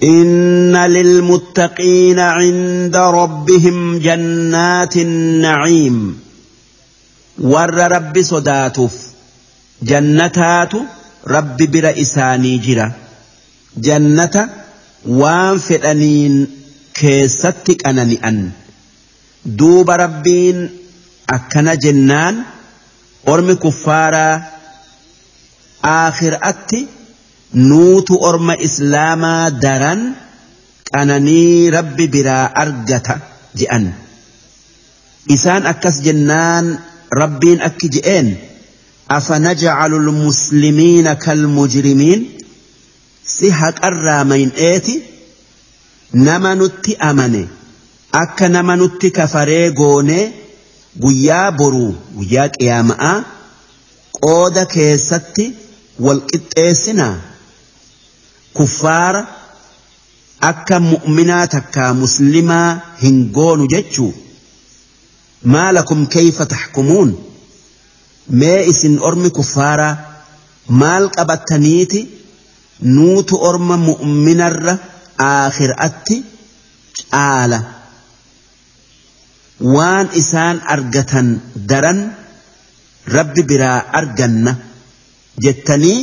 إن 0.03 0.75
للمتقين 0.75 2.19
عند 2.19 2.95
ربهم 2.95 3.99
جنات 3.99 4.97
النعيم 4.97 6.19
ور 7.39 7.69
رب 7.95 8.21
صداتف 8.21 8.91
جنتات 9.83 10.71
رب 11.27 11.57
بر 11.71 11.85
إساني 12.01 12.57
جرا 12.57 12.91
جنة 13.79 14.49
وان 15.07 15.57
فئنين 15.59 16.58
keessatti 16.99 17.73
qanani'an 17.83 18.37
duuba 19.59 19.95
rabbiin 20.03 20.57
akkana 21.35 21.73
jennaan 21.83 22.35
ormi 23.31 23.55
kuffaaraa 23.63 24.33
aakhiraatti 25.97 26.79
nuutu 27.69 28.13
orma 28.29 28.55
islaamaa 28.67 29.43
daran 29.63 30.01
qananii 30.91 31.53
rabbi 31.77 32.05
biraa 32.15 32.45
argata 32.63 33.15
je'an 33.59 33.85
isaan 35.35 35.63
akkas 35.71 35.95
jennaan 36.07 36.65
rabbiin 37.21 37.59
akki 37.67 37.89
je'een 37.97 38.29
أفنجعل 39.11 39.93
المسلمين 39.93 41.13
كالمجرمين 41.13 42.19
سي 43.25 43.49
هكرا 43.51 44.17
من 44.29 44.51
آتي 44.57 45.01
nama 46.13 46.55
nutti 46.55 46.95
amane 46.99 47.47
akka 48.11 48.47
nama 48.49 48.75
nutti 48.75 49.11
kafaree 49.11 49.71
goonee 49.79 50.23
guyyaa 51.01 51.51
boruu 51.51 51.93
guyyaa 52.17 52.47
qiyaama'aa 52.57 53.17
qooda 54.25 54.63
keessatti 54.73 55.45
walqixxeessinaa 56.05 57.15
kuffaara 58.57 59.21
akka 60.51 60.75
mu'minaa 60.89 61.45
takkaa 61.55 61.93
muslimaa 62.03 62.69
hin 63.05 63.23
goonu 63.39 63.63
jechuu 63.77 64.13
maalakum 65.53 66.05
kayfa 66.19 66.45
taxkumuun 66.51 67.09
mee 68.41 68.61
isin 68.75 68.99
ormi 69.07 69.29
kuffaaraa 69.41 69.95
maal 70.83 71.03
qabataniiti 71.17 72.01
nuutu 72.95 73.35
orma 73.49 73.77
mu'minarra 73.89 74.75
aakhiraatti 75.27 76.15
caala 77.13 77.59
waan 79.75 80.07
isaan 80.21 80.61
argatan 80.75 81.29
daran 81.71 81.99
rabbi 83.15 83.43
biraa 83.51 83.79
arganna 83.99 84.53
jettanii 85.45 85.97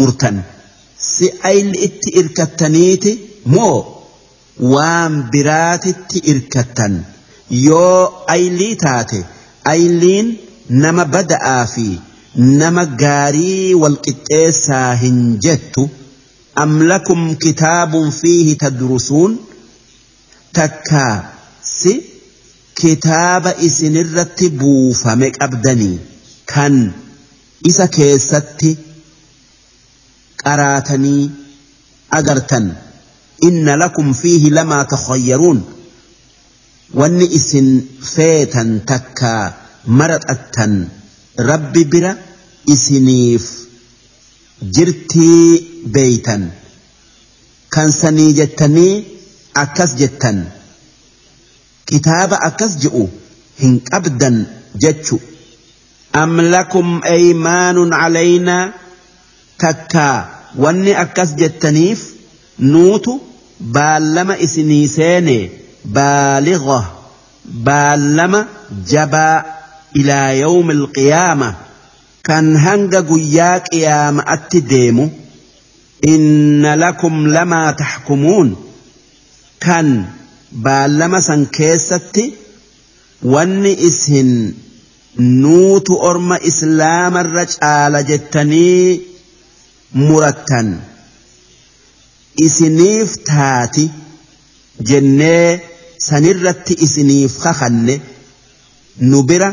murtan 0.00 0.38
si 1.10 1.30
ayli 1.50 1.80
itti 1.88 2.14
irkattaniiti 2.22 3.12
moo 3.54 3.76
waan 4.74 5.12
biraatitti 5.34 6.18
irkatan 6.34 6.94
yoo 7.66 8.00
aylii 8.36 8.72
taate 8.84 9.20
ayliin 9.74 10.32
nama 10.84 11.04
bada'aa 11.14 11.62
fi 11.74 11.86
nama 12.62 12.84
gaarii 13.02 13.88
qixxeessaa 14.04 14.88
hin 15.04 15.20
jettu. 15.46 15.88
أم 16.62 16.82
لكم 16.82 17.34
كتاب 17.34 18.10
فيه 18.10 18.58
تدرسون 18.58 19.36
تكا 20.54 21.32
سي 21.62 22.00
كتاب 22.74 23.46
إسن 23.46 23.96
إسنرت 23.96 24.44
فمك 24.96 25.42
أبدني 25.42 25.98
كان 26.46 26.92
إسا 27.66 27.86
كيستي 27.86 28.76
قراتني 30.46 31.30
أغرتن 32.14 32.72
إن 33.44 33.68
لكم 33.68 34.12
فيه 34.12 34.50
لما 34.50 34.82
تخيرون 34.82 35.64
wanni 37.00 37.26
isin 37.38 37.66
feetan 38.12 38.70
takka 38.88 39.52
maradhattan 39.98 40.74
rabbi 41.48 41.84
bira 41.84 42.14
إسنيف 42.68 43.48
جرتي 44.62 45.67
beeytan 45.82 46.50
kan 47.70 47.92
sanii 47.92 48.34
jettanii 48.38 48.94
akkas 49.54 49.92
jettan 50.00 50.46
kitaaba 51.88 52.36
akkas 52.48 52.72
je'u 52.82 53.04
hin 53.60 53.74
qabdan 53.90 54.36
jechu 54.82 55.20
am 56.22 56.32
lakum 56.54 56.98
aymaanun 57.16 57.90
calaynaa 58.00 58.64
takkaa 59.60 60.16
wanni 60.62 60.94
akkas 61.04 61.30
jettaniif 61.40 62.00
nuutu 62.70 63.12
baallama 63.74 64.36
isinii 64.46 64.88
seene 64.96 65.36
baaliga 65.98 66.80
baallama 67.68 68.40
jabaa 68.92 69.38
ilaa 70.00 70.30
yawmi 70.42 70.72
alqiyaama 70.78 71.48
kan 72.28 72.48
hanga 72.66 73.00
guyyaa 73.10 73.56
qiyaama 73.68 74.22
atti 74.34 74.60
deemu 74.72 75.04
inna 76.06 76.74
lakum 76.78 77.26
lamaa 77.26 77.72
taxkumuun 77.80 78.48
kan 79.64 79.88
baallama 80.64 81.20
san 81.28 81.42
keessatti 81.56 82.22
wanni 83.32 83.72
isin 83.88 84.30
nuutu 85.40 85.92
orma 86.10 86.36
islaamarra 86.50 87.44
caala 87.58 88.00
jettanii 88.10 88.84
murattan 90.06 90.68
isiniif 92.46 93.10
taati 93.30 93.84
jennee 94.90 95.48
sanirratti 96.06 96.74
isiniif 96.86 97.32
kakalle 97.44 97.96
nu 99.10 99.18
bira 99.28 99.50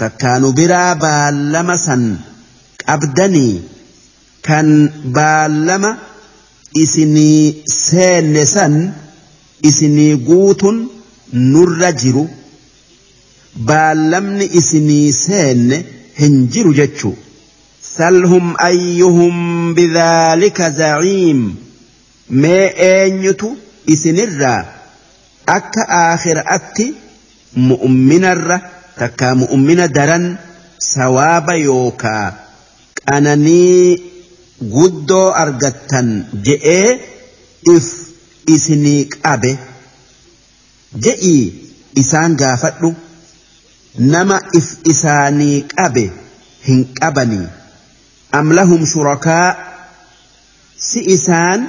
takkaa 0.00 0.36
nu 0.40 0.48
biraa 0.58 0.92
baallama 1.06 1.74
san 1.86 2.02
qabdanii 2.82 3.54
kan 4.46 4.70
baallama 5.16 5.90
isinii 6.84 7.54
seenne 7.76 8.44
san 8.54 8.74
isinii 9.68 10.14
guutuun 10.28 10.78
nurra 11.54 11.90
jiru 12.02 12.24
baallamni 13.70 14.46
isinii 14.62 15.06
seenne 15.24 15.78
hin 16.20 16.36
jiru 16.56 16.74
jechuu 16.80 17.14
salhum 17.90 18.46
ayyuhum 18.70 19.38
bidhaalika 19.80 20.70
zaciim 20.80 21.40
mee 22.44 22.64
eenyutu 22.92 23.48
isinirraa 23.94 24.58
akka 25.56 25.82
atti 26.56 26.86
mu'umminarra 27.68 28.58
takkaa 28.98 29.34
mu'ummina 29.44 29.86
daran 30.00 30.24
sawaaba 30.96 31.54
yookaa 31.68 32.26
qananii 33.08 33.90
guddoo 34.62 35.28
argattan 35.42 36.06
je'ee 36.44 36.88
if 37.74 37.86
isinii 38.54 39.00
qabe 39.14 39.50
je'ii 41.04 41.44
isaan 42.02 42.36
gaafadhu 42.42 42.90
nama 44.12 44.38
if 44.60 44.68
isaanii 44.92 45.58
qabe 45.76 46.04
hin 46.68 46.82
qabanii 47.00 47.42
amlahum 48.32 48.54
lahum 48.80 48.86
shurakaa 48.92 49.48
si 50.88 51.00
isaan 51.16 51.66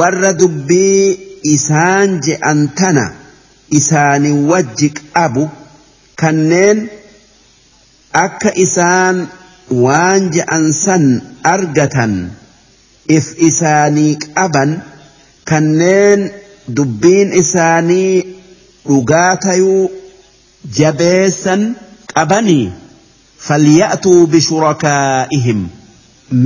warra 0.00 0.32
dubbii 0.38 1.18
isaan 1.54 2.20
je'an 2.26 2.58
tana 2.80 3.06
isaanii 3.80 4.36
wajji 4.52 4.88
qabu 4.98 5.44
kanneen 6.24 6.78
akka 8.24 8.50
isaan 8.66 9.16
waan 9.70 10.28
ja'ansan 10.36 11.04
argatan 11.54 12.30
if 13.16 13.26
isaanii 13.48 14.16
qaban 14.24 14.82
kanneen 15.50 16.30
dubbiin 16.76 17.32
isaanii 17.42 18.24
dhugaa 18.88 19.36
tayuu 19.44 19.90
jabeessan 20.78 21.64
qabanii 22.14 22.70
falya'tuu 23.48 24.26
bishurakaa'ihim 24.36 25.66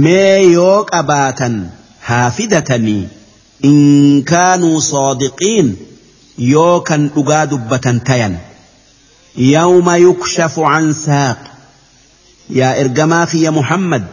mee 0.05 0.51
yoo 0.53 0.85
qabaatan 0.93 1.61
haa 2.09 2.31
fidatanii 2.31 3.09
in 3.73 4.25
kaanuu 4.25 4.81
soodiqiin 4.93 5.75
yoo 6.53 6.81
kan 6.91 7.09
dhugaa 7.15 7.47
dubbatan 7.51 8.01
tayan 8.01 8.37
yawma 9.53 9.97
yukshafu 10.07 10.65
an 10.67 10.95
saaq 11.05 11.39
yaa 12.57 12.75
ergamaa 12.83 13.27
fi 13.27 13.41
Muhammad 13.51 14.05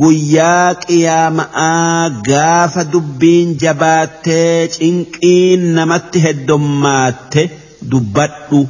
guyyaa 0.00 0.74
qiyaama'aa 0.88 2.08
gaafa 2.28 2.84
dubbiin 2.92 3.54
jabaattee 3.62 4.68
cinqiin 4.76 5.62
namatti 5.78 6.18
heddommaatte 6.26 7.46
dubbadhu 7.90 8.66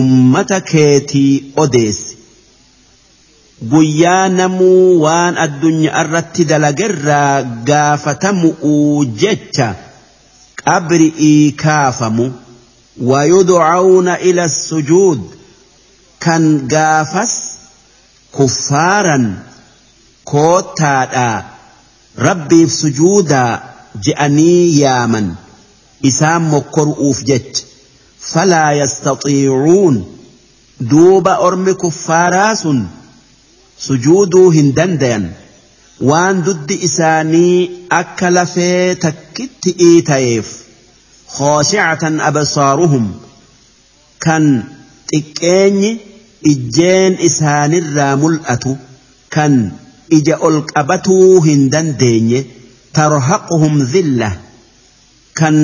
ummata 0.00 0.60
keetii 0.72 1.52
odeessi. 1.64 2.14
Guyyaa 3.70 4.28
namuu 4.28 5.00
waan 5.02 5.36
addunyaa 5.46 6.04
irratti 6.04 6.44
dalagerraa 6.50 7.42
gaafatamu'uu 7.70 9.04
jecha 9.24 9.68
qabri'ii 10.64 11.52
kaafamu 11.64 12.32
wayudcawna 13.12 14.18
ila 14.30 14.48
sujuud 14.60 15.22
kan 16.24 16.48
gaafas. 16.74 17.34
كفارا 18.38 19.38
كوتادا 20.24 21.44
ربي 22.18 22.66
في 22.66 22.72
سجودا 22.72 23.62
جاني 24.02 24.78
ياما 24.80 25.34
إسام 26.04 26.54
مكر 26.54 26.82
أوفجت 26.82 27.64
فلا 28.20 28.72
يستطيعون 28.72 30.16
دوب 30.80 31.28
أرم 31.28 31.70
كفاراس 31.72 32.68
سجودو 33.78 34.50
هندندن 34.50 35.30
وان 36.00 36.40
ضد 36.42 36.72
إساني 36.72 37.70
أكل 37.92 38.46
في 38.46 38.94
تكت 38.94 39.80
إيتايف 39.80 40.62
خاشعة 41.28 41.98
أبصارهم 42.02 43.12
كان 44.20 44.64
تكيني 45.08 45.98
ijjeen 46.52 47.16
isaanirraa 47.28 48.14
mul'atu 48.24 48.72
kan 49.34 49.54
ija 50.16 50.36
ol 50.48 50.56
qabatuu 50.70 51.42
hin 51.44 51.62
dandeenye 51.74 52.40
tarhaquhum 52.98 53.76
dhilla 53.92 54.28
kan 55.40 55.54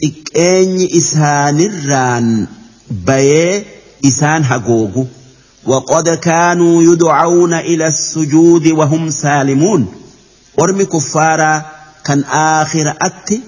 xiqqeenyi 0.00 0.86
isaanirraan 1.02 2.30
bayee 3.10 3.58
isaan 4.12 4.42
hagoogu 4.52 5.06
وقد 5.66 6.08
كانوا 6.08 6.82
يدعون 6.82 7.54
إلى 7.54 7.86
السجود 7.88 8.66
وهم 8.66 9.10
سالمون 9.10 9.86
أرمي 10.60 10.84
كفارا 10.84 11.62
كان 12.04 12.24
آخر 12.60 12.94
أتي 13.00 13.40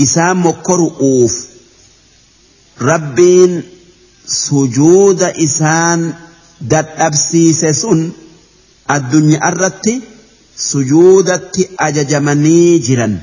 إسام 0.00 0.46
مكرؤوف 0.46 1.46
ربين 2.80 3.62
sujuuda 4.32 5.32
isaan 5.46 6.02
dadhabsiise 6.74 7.72
sun 7.80 8.02
addunyaa 8.94 9.50
irratti 9.52 9.92
sujuudatti 10.66 11.64
ajajamanii 11.86 12.72
jiran 12.88 13.16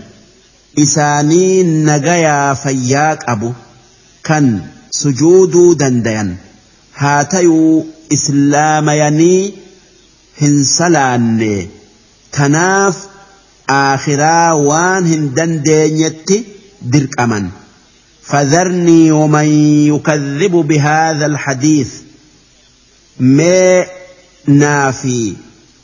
isaanii 0.86 1.64
nagayaa 1.90 2.48
fayyaa 2.64 3.16
qabu 3.24 3.50
kan 4.30 4.50
sujuuduu 5.00 5.76
dandayan 5.84 6.30
haa 7.00 7.22
ta'uu 7.24 7.88
islaamayanii 8.18 9.42
hin 10.42 10.60
salaanne 10.76 11.54
tanaaf 12.38 13.02
akhiraa 13.78 14.52
waan 14.70 15.06
hin 15.14 15.26
dandeenyetti 15.42 16.40
dirqaman. 16.94 17.50
فذرني 18.32 19.12
ومن 19.12 19.46
يكذب 19.88 20.52
بهذا 20.52 21.26
الحديث 21.26 21.88
ما 23.20 23.86
نافي 24.48 25.34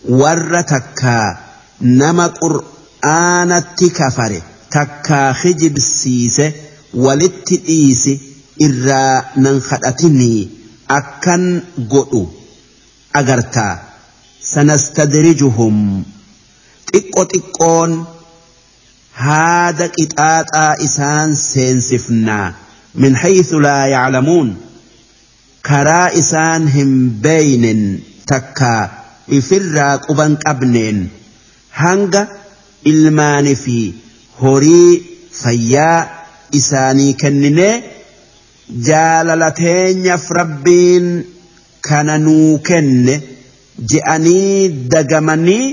ور 0.09 0.61
تكا 0.61 1.37
نما 1.81 2.27
قرآن 2.27 3.51
التكفر 3.51 4.41
تكا 4.71 5.33
خجب 5.33 5.77
السيسة 5.77 6.51
والتئيس 6.93 8.09
إرى 8.61 9.23
ننخلتني 9.37 10.49
أكن 10.89 11.61
قلو 11.89 12.27
أغرتا 13.15 13.79
سنستدرجهم 14.41 16.03
تقو 16.93 17.23
تقون 17.23 18.05
haada 19.25 19.85
qixaaxaa 19.97 20.73
isaan 20.87 21.29
seensifnaa 21.51 22.45
min 23.05 23.13
haythu 23.21 23.57
laa 23.65 23.83
yaclamuun 23.95 24.49
karaa 25.69 26.07
isaan 26.21 26.63
hin 26.75 26.91
beeynen 27.23 27.81
takka 28.33 28.69
ifirraa 29.39 29.93
quban 30.05 30.33
qabneen 30.45 30.97
hanga 31.81 32.23
ilmaani 32.93 33.53
fi 33.63 33.79
horii 34.43 34.93
fayyaa 35.41 35.97
isaanii 36.61 37.13
kenninee 37.25 37.73
jaalala 38.91 39.49
rabbiin 40.41 41.07
kana 41.89 42.15
nuu 42.29 42.57
kenne 42.71 43.15
je'anii 43.91 44.51
dagamanii 44.93 45.65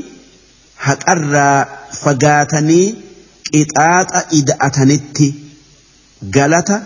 haqarraa 0.90 1.56
fagaatanii 2.04 2.84
ixaaxa 3.60 4.20
ida'atanitti 4.38 5.26
galata 6.36 6.76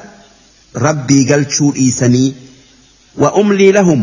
rabbii 0.87 1.25
galchuu 1.31 1.69
dhiisanii 1.77 2.29
wa 3.25 3.33
umlii 3.43 3.71
lahum 3.79 4.03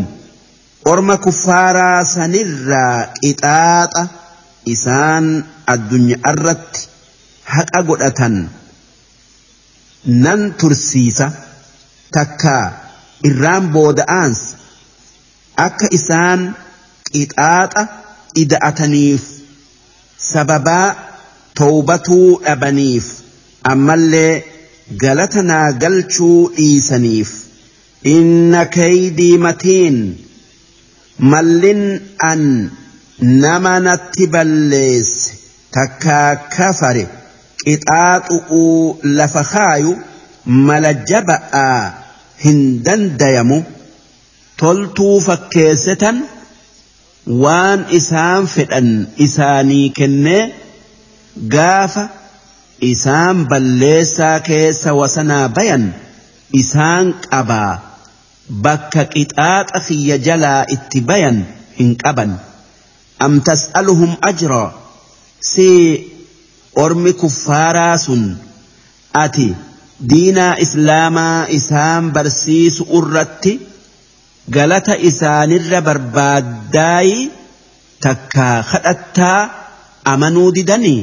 orma 0.92 1.16
kuffaaraa 1.26 1.98
sanirraa 2.14 2.96
qixaaxa 3.20 4.04
isaan 4.74 5.26
addunyaa 5.74 6.30
irratti 6.32 6.82
haqa 7.54 7.80
godhatan 7.90 8.34
nan 10.26 10.40
tursiisa 10.62 11.28
takka 12.18 12.56
irraan 13.30 13.64
booda'aans 13.78 14.40
akka 15.66 15.86
isaan 16.02 16.40
qixaaxa 17.14 17.82
ida'ataniif 18.44 19.22
sababaa 20.30 20.88
towbatuu 21.60 22.38
dhabaniif 22.46 23.06
ammallee 23.72 24.30
galata 25.02 25.42
naa 25.50 25.66
galchuu 25.82 26.38
dhiisaniif 26.56 27.30
inna 28.14 28.62
kaydii 28.76 29.36
matiin 29.44 29.96
mallin 31.34 31.80
an 32.30 32.42
nama 33.44 33.72
natti 33.86 34.24
balleesse 34.34 35.30
takkaa 35.78 36.26
kafare 36.56 37.06
qixaaxu'uu 37.64 39.14
lafa 39.20 39.42
kaayu 39.54 39.92
mala 40.68 40.92
jaba'aa 41.12 41.80
hin 42.44 42.60
dandayamu 42.90 43.58
toltuu 44.64 45.16
fakkeessetan 45.30 46.16
waan 47.46 47.80
isaan 48.02 48.42
fedhan 48.58 48.88
isaanii 49.30 49.86
kennee 50.02 50.42
gaafa 51.54 52.08
isaan 52.80 53.46
balleessaa 53.48 54.40
keessa 54.40 54.94
wasanaa 55.00 55.48
bayan 55.58 55.84
isaan 56.62 57.12
qabaa 57.30 57.78
bakka 58.66 59.04
qixaaxa 59.12 59.80
kiyya 59.88 60.18
jalaa 60.26 60.58
itti 60.76 61.00
bayan 61.10 61.40
hin 61.80 61.94
qaban 62.04 62.30
am 63.28 63.40
tas'aluhum 63.48 64.12
ajra 64.30 64.62
si 65.50 65.68
ormi 66.84 67.12
kuffaaraa 67.24 67.96
sun 68.06 68.24
ati 69.24 69.48
diinaa 70.12 70.54
islaamaa 70.66 71.46
isaan 71.58 72.10
barsiisu 72.16 72.82
irratti 73.00 73.52
galata 74.58 74.94
isaanirra 75.10 75.80
barbaaddaay 75.90 77.10
takkaa 78.06 78.56
kadhattaa 78.72 79.40
amanuu 80.14 80.50
didanii 80.58 80.98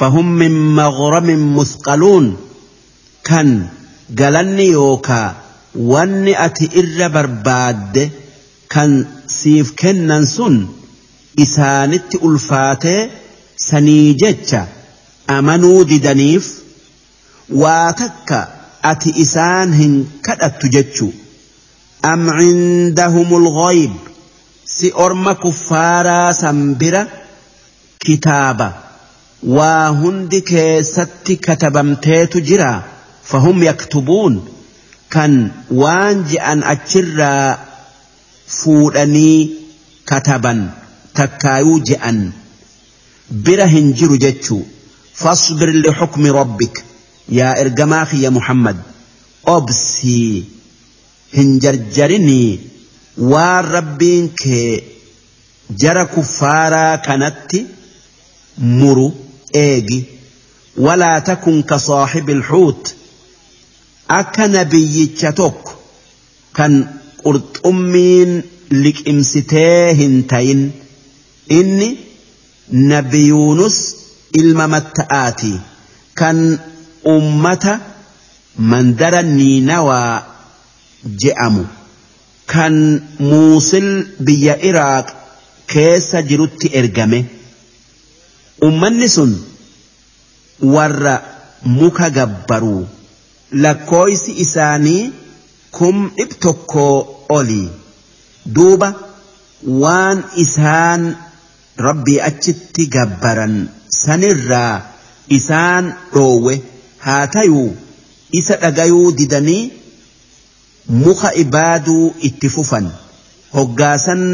فهم 0.00 0.32
من 0.32 0.74
مغرم 0.74 1.56
مثقلون 1.56 2.36
كان 3.24 3.66
galanni 4.20 4.68
yookaa 4.76 5.28
wanni 5.92 6.32
ati 6.46 6.66
irra 6.80 7.08
barbaadde 7.14 8.04
kan 8.74 8.90
siif 9.38 9.68
kennan 9.80 10.24
sun 10.34 10.54
isaanitti 11.44 12.16
ulfaatee 12.28 13.00
sanii 13.66 14.14
jecha 14.22 14.60
amanuu 15.36 15.80
didaniif 15.90 16.46
waa 17.62 17.92
takka 18.00 18.38
ati 18.92 19.10
isaan 19.24 19.76
hin 19.82 19.96
kadhattu 20.28 20.66
jechu 20.78 21.08
am 22.12 22.22
cindahumul 22.38 23.46
ghoyb 23.58 23.92
si 24.78 24.88
orma 25.08 25.34
kuffaaraa 25.46 26.28
san 26.44 26.58
bira 26.80 27.02
kitaaba 28.06 28.68
waa 29.46 29.88
hundi 29.88 30.40
keessatti 30.42 31.36
katabamteetu 31.36 32.40
jira 32.40 32.70
fahum 33.24 33.62
yaktubuun 33.62 34.38
kan 35.08 35.36
waan 35.70 36.24
je'an 36.32 36.62
achirraa 36.72 37.58
fuudhanii 38.54 39.40
kataban 40.12 40.62
takkaayuu 41.20 41.78
je'an 41.90 42.18
bira 43.48 43.66
hin 43.76 43.92
jiru 44.00 44.16
jechuu 44.24 44.64
fasbir 45.22 45.72
lixukmi 45.86 46.32
rabbik 46.38 46.82
yaa 47.38 47.54
ergamaa 47.66 48.06
kiyya 48.06 48.30
muhammad 48.40 48.76
obsi 49.54 50.16
hin 51.36 51.54
jarjarinii 51.60 52.50
waan 53.34 53.64
rabbiin 53.78 54.28
kee 54.42 54.68
jara 55.84 56.04
kuffaaraa 56.16 56.92
kanatti 57.08 57.66
muru 58.58 59.08
eegi 59.52 59.98
walaa 60.84 61.20
takun 61.28 61.62
ka 61.70 61.78
saaxibil 61.88 62.40
xuut 62.48 62.82
akka 64.20 64.44
nabiyyicha 64.56 65.32
tokko 65.40 65.70
kan 66.58 66.72
qurxummiin 67.24 68.30
liqimsitee 68.82 69.94
hin 70.00 70.16
tayin 70.32 70.62
inni 71.60 71.88
nabiyuunus 72.92 73.76
ilma 74.40 74.66
matta'aati 74.74 75.52
kan 76.20 76.38
ummata 77.16 77.74
mandara 78.70 79.22
niinawaa 79.22 80.12
je'amu 81.22 81.64
kan 82.52 82.74
muusil 83.28 83.88
biyya 84.26 84.54
iraaq 84.70 85.06
keessa 85.72 86.20
jirutti 86.28 86.66
ergame. 86.74 87.20
ummanni 88.60 89.08
sun 89.08 89.32
warra 90.60 91.14
muka 91.64 92.10
gabbaru 92.10 92.76
lakkooysi 93.62 94.32
isaanii 94.44 95.02
kumdhib 95.78 96.30
tokkoo 96.44 96.94
oli 97.38 97.60
duuba 98.54 98.88
waan 99.82 100.22
isaan 100.44 101.04
rabbii 101.86 102.18
achitti 102.30 102.86
gabbaran 102.94 103.54
sanirraa 104.00 104.74
isaan 105.38 105.92
dhoowwe 106.14 106.54
haa 107.04 107.26
tayuu 107.36 107.72
isa 108.40 108.56
dhagayuu 108.64 109.12
didanii 109.20 109.62
muka 111.04 111.32
ibaaduu 111.44 112.06
itti 112.30 112.48
fufan 112.56 112.90
hoggaasan 113.54 114.26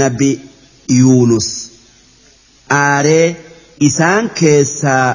nabi 0.00 0.30
yuunus 1.00 1.50
aaree 2.76 3.24
isaan 3.88 4.30
keessaa 4.40 5.08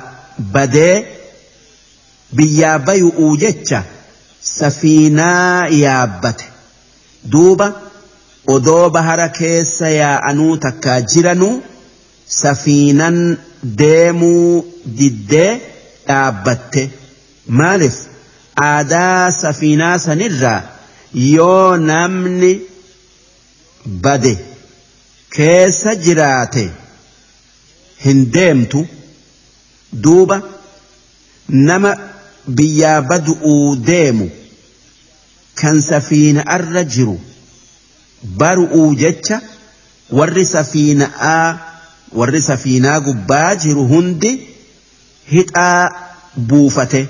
badee 0.58 0.95
biyyaa 2.38 2.80
bayu'uu 2.89 3.32
jecha 3.43 3.80
safiinaa 4.51 5.68
yaabbate 5.84 6.47
duuba 7.32 7.68
odoo 8.55 8.86
bahara 8.97 9.28
keessa 9.39 9.89
yaa'anuu 10.01 10.53
takkaa 10.66 10.99
jiranuu 11.14 11.55
safiinan 12.41 13.18
deemuu 13.82 14.45
diddee 15.01 15.51
dhaabbatte 16.08 16.84
maaliif 17.62 17.97
aadaa 18.72 19.24
safiinaa 19.41 19.95
sanirraa 20.08 20.60
yoo 21.36 21.70
namni 21.91 22.53
bade 24.03 24.34
keessa 25.38 25.91
jiraate. 26.08 26.66
hin 28.06 28.20
deemtu 28.34 28.86
duuba 30.04 30.41
nama 31.68 31.95
biyyaa 32.60 33.02
badu'uu 33.12 33.76
deemu 33.89 34.28
kan 35.62 35.82
safiina'arra 35.89 36.84
jiru 36.95 37.18
baru'uu 38.41 38.89
jecha 39.02 39.41
warri 40.22 40.45
safiina'aa 40.54 41.41
warri 42.22 42.41
safiinaa 42.52 43.00
gubbaa 43.10 43.52
jiru 43.66 43.84
hundi 43.95 44.32
hixaa 45.34 45.84
buufate 46.52 47.06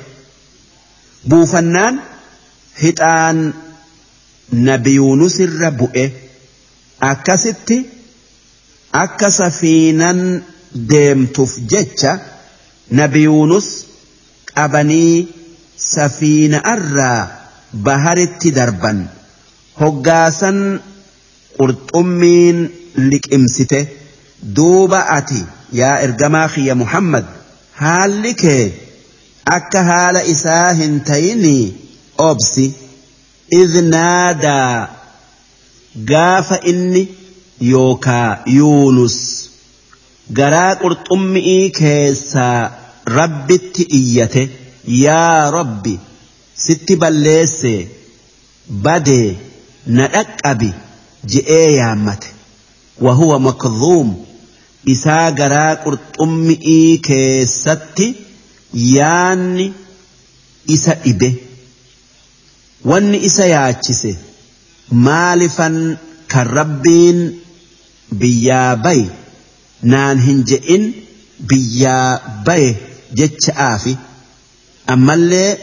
buufannaan 1.30 2.00
hixaan 2.84 3.48
nabi 4.68 4.92
yuunusirra 5.00 5.70
bu'e 5.82 6.06
akkasitti 7.14 7.78
akka 9.06 9.30
safiinaan. 9.42 10.20
deemtuuf 10.74 11.57
jecha 11.70 12.20
nabiyuunus 12.91 13.68
qabanii 14.55 15.28
arraa 16.63 17.28
baharitti 17.84 18.51
darban 18.51 19.07
hoggaasan 19.80 20.82
qurxummiin 21.57 22.59
liqimsite 22.97 23.80
duuba 24.55 24.99
ati 25.18 25.41
yaa 25.72 25.99
ergamaa 26.05 26.47
kiyya 26.49 26.76
muhammad 26.76 27.26
haalli 27.76 28.34
kee 28.34 28.65
akka 29.57 29.84
haala 29.89 30.22
isaa 30.24 30.74
hin 30.74 30.99
tayinii 31.03 31.76
obsi 32.18 32.68
naadaa 33.91 34.88
gaafa 36.11 36.55
inni 36.63 37.03
yookaa 37.72 38.43
yuunus 38.45 39.18
garaa 40.40 40.76
qurxummi'ii 40.84 41.72
keessaa 41.80 42.72
rabbitti 43.18 43.84
iyyate 44.00 44.42
yaa 45.02 45.52
rabbi 45.58 45.94
sitti 46.66 46.96
balleesse 47.04 47.74
badee 48.88 49.28
na 49.98 50.24
qabi 50.42 50.70
je'ee 51.34 51.70
yaammate 51.78 52.30
wahuwa 53.08 53.38
makdhuum 53.48 54.10
isaa 54.94 55.32
garaa 55.42 55.74
qurxummi'ii 55.86 56.98
keessatti 57.10 58.08
yaadni 58.96 59.68
isa 60.76 60.94
dhibe 61.06 61.30
wanni 62.94 63.18
isa 63.30 63.46
yaachise 63.56 64.12
maalifan 65.08 65.76
kan 66.34 66.48
rabbiin 66.58 67.20
biyyaa 68.20 68.76
bayi. 68.88 69.08
naan 69.82 70.20
hin 70.20 70.44
je'in 70.52 70.86
biyyaa 71.50 72.22
baye 72.46 72.70
jecha'aa 73.22 73.78
fi 73.84 73.96
ammallee 74.94 75.58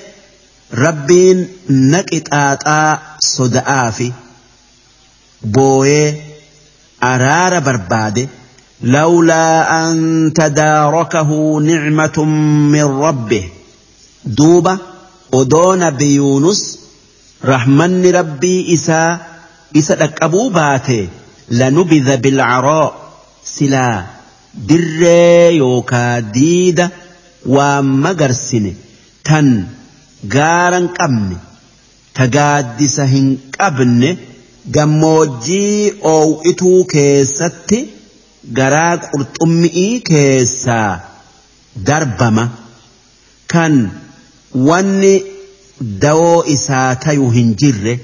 rabbiin 0.85 1.43
naqi 1.95 2.19
xaaxaa 2.29 3.03
soda'aa 3.35 3.91
fi 3.99 4.12
booyee 5.59 6.09
araara 7.11 7.61
barbaade 7.67 8.27
لولا 8.83 9.73
أن 9.89 9.97
تداركه 10.35 11.61
نعمة 11.61 12.25
من 12.73 12.85
ربه 12.85 13.49
دوبة 14.25 14.79
أدون 15.35 15.91
بيونس 15.91 16.79
رحمن 17.45 18.07
ربي 18.11 18.75
إسا 18.75 19.19
إسا 19.77 19.93
لك 19.95 20.23
أبو 20.23 20.49
باتي 20.49 21.09
لنبذ 21.51 22.17
بالعراء 22.17 23.03
silaa 23.59 24.07
dirree 24.68 25.57
yookaa 25.59 26.14
diida 26.36 26.86
waa 27.57 27.82
magarsine 27.90 28.72
tan 29.28 29.48
gaaran 30.34 30.86
qabne 30.98 31.36
ta 32.18 33.05
hin 33.12 33.28
qabne 33.59 34.11
gammoojjii 34.78 35.76
oow'ituu 36.16 36.80
keessatti 36.96 37.78
garaa 38.61 38.92
qurxummi'ii 39.11 39.94
keessaa 40.12 40.90
darbama 41.86 42.44
kan 43.55 43.74
wanni 44.68 45.14
dawoo 46.07 46.38
isaa 46.59 46.88
tayu 47.07 47.26
hin 47.40 47.48
jirre 47.62 47.94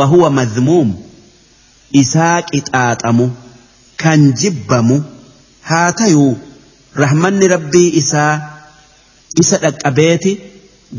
wahuwa 0.00 0.28
madhmuum 0.40 0.88
isaa 2.02 2.36
qixaaxamu 2.52 3.26
kan 3.96 4.32
jibbamu 4.36 5.00
haa 5.68 5.92
tayuu 5.98 6.36
rahmanni 7.02 7.48
rabbii 7.54 7.88
isaa 8.00 8.32
isa 9.42 9.58
dhaqqabeeti 9.64 10.32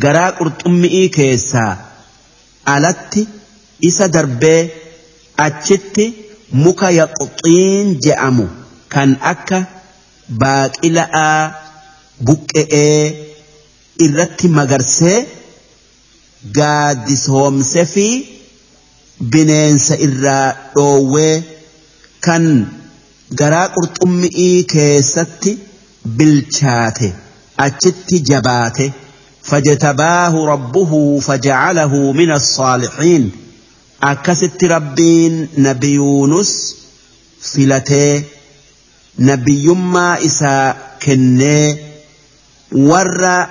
garaa 0.04 0.30
qurxummi'ii 0.40 1.10
keessaa 1.18 1.74
alatti 2.76 3.24
isa 3.90 4.08
darbee 4.16 4.62
achitti 5.46 6.06
muka 6.64 6.90
yaquxiin 7.00 7.88
je'amu 8.06 8.48
kan 8.96 9.10
akka 9.34 9.60
baaqila'aa 10.44 11.40
buqqe'ee 12.30 13.04
irratti 14.08 14.48
magarsee 14.58 15.20
gaaddisoomse 16.58 17.84
fi 17.94 18.08
bineensa 19.36 19.96
irraa 20.08 20.48
dhoowwee 20.74 21.36
kan 22.28 22.46
garaa 23.40 23.68
qurxummi'ii 23.76 24.64
keessatti 24.76 25.58
bilchaate 26.20 27.14
achitti 27.68 28.20
jabaate 28.32 28.92
فاجتباه 29.48 30.46
ربه 30.46 31.20
فجعله 31.20 32.12
من 32.12 32.32
الصالحين 32.32 33.32
أكست 34.04 34.64
ربين 34.64 35.48
نبي 35.58 35.88
يونس 35.94 36.76
فلتي 37.42 38.24
نبي 39.20 39.68
ما 39.68 40.26
إسا 40.26 40.76
كني 41.06 41.78
ور 42.72 43.46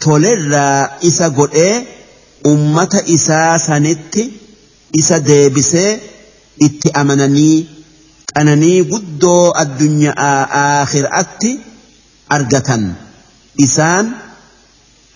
تولر 0.00 0.50
إسا 1.04 1.28
قرئ 1.28 1.82
أمة 2.46 3.02
إسا 3.08 3.58
سنت 3.58 4.14
إسا 4.98 5.18
ديبسي 5.18 5.98
إتي 6.62 6.88
أمنني 7.00 7.64
dhananii 8.34 8.82
guddoo 8.90 9.52
addunyaa 9.62 10.36
aakhiraatti 10.64 11.50
argatan 12.36 12.84
isaan 13.68 14.12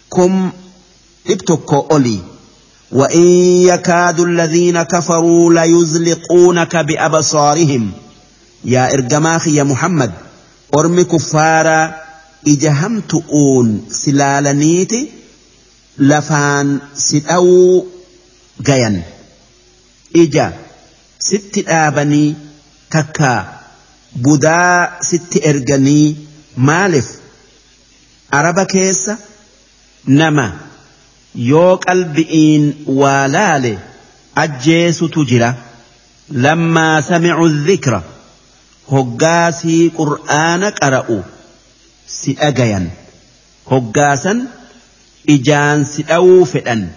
kum 0.09 0.41
dhib 1.29 1.41
tokko 1.47 1.89
أولي 1.91 2.19
وإن 2.93 3.23
يكاد 3.69 4.21
الذين 4.21 4.83
كفروا 4.83 5.55
ليزلقونك 5.55 6.77
بأبصارهم 6.77 7.91
يا 8.65 8.95
إرجماخ 8.95 9.49
يا 9.49 9.63
محمد 9.65 10.13
أرمي 10.75 11.05
كفارا 11.05 11.95
إجهمت 12.47 13.25
أون 13.33 13.89
نيتي 14.47 15.09
لفان 15.99 16.79
ستأو 16.95 17.85
جيان 18.63 19.03
إجا 20.17 20.53
ست 21.21 21.65
آبني 21.69 22.35
takka 22.95 23.31
budaa 24.27 24.89
sitti 25.09 25.41
erganii 25.51 26.07
maaliif 26.69 27.09
araba 28.41 28.65
keessa 28.73 29.17
nama 30.21 30.45
yoo 31.49 31.73
qalbi'iin 31.87 32.65
waa 33.03 33.23
laale 33.37 33.73
ajjeesutu 34.45 35.21
jira 35.33 35.51
lammaa 36.47 36.95
samicu 37.11 37.47
dhikra 37.71 38.01
hoggaasii 38.95 39.83
qur'aana 40.01 40.69
qara'u 40.81 41.19
si 42.19 42.33
dhagayan 42.43 42.87
hoggaasan 43.73 44.39
ijaan 45.39 45.85
si 45.95 46.03
dha'uu 46.13 46.47
fedhan 46.55 46.89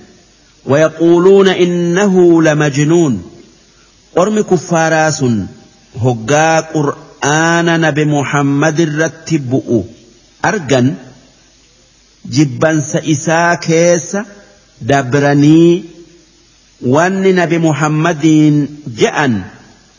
ويقولون 0.66 1.48
إنه 1.48 2.42
لمجنون 2.42 3.30
أرمي 4.18 4.44
كفارا 4.44 5.10
سن 5.10 5.48
hoggaa 5.96 6.62
qur'aana 6.74 7.78
nabi 7.78 8.06
muhammad 8.06 8.78
irratti 8.80 9.40
bu'u 9.50 9.84
argan 10.44 10.96
jibbansa 12.34 13.00
isaa 13.04 13.58
keessa 13.68 14.26
dabranii 14.90 15.84
wanni 16.94 17.32
nabi 17.34 17.58
muhammadiin 17.60 18.58
je'an 18.98 19.44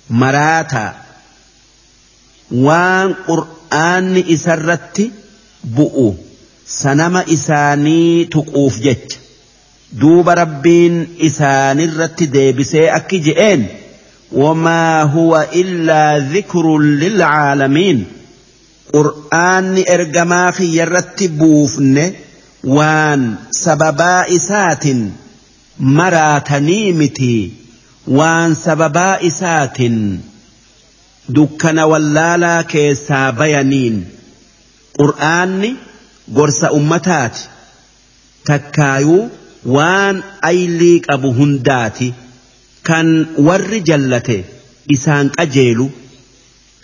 maraataa 0.09 0.93
waan 2.65 3.17
qur'aanni 3.29 4.21
isarratti 4.35 5.11
bu'u 5.77 6.09
sanama 6.81 7.23
isaanii 7.27 8.27
tuquuf 8.31 8.79
jecha 8.87 9.19
duuba 10.01 10.35
rabbiin 10.35 11.07
isaanirratti 11.19 12.27
deebisee 12.33 12.89
akki 12.91 13.19
je'een. 13.27 13.63
وما 14.33 15.03
هو 15.03 15.47
إلا 15.55 16.19
ذكر 16.33 16.79
للعالمين 16.79 18.05
قرآن 18.93 19.85
إرجما 19.91 20.51
في 20.51 20.65
يرتبوفن 20.77 22.13
وان 22.65 23.35
سببا 23.51 24.37
إسات 24.37 24.85
مراتني 25.81 26.93
متي 26.93 27.51
وان 28.09 28.55
سببا 28.55 29.27
إسات 29.27 29.79
دكنا 31.29 31.85
ولالا 31.85 32.63
كيسا 32.63 33.31
بيانين 33.31 34.05
قرآن 34.99 35.75
قرس 36.37 36.65
أمتات 36.65 37.39
تكايو 38.45 39.29
وان 39.67 40.23
أيليك 40.45 41.11
أبو 41.11 41.31
هنداتي 41.31 42.13
kan 42.91 43.07
warri 43.47 43.79
jallate 43.89 44.39
isaan 44.95 45.29
qajeelu 45.39 45.87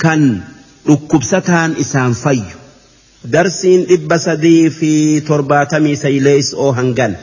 kan 0.03 0.23
dhukkubsataan 0.89 1.75
isaan 1.85 2.15
fayyu 2.23 2.61
darsiin 3.35 3.83
dhibba 3.89 4.17
sadii 4.27 4.63
fi 4.79 4.91
torbaatamii 5.31 5.99
saylees 6.07 6.53
oo 6.67 6.71
hangan. 6.81 7.17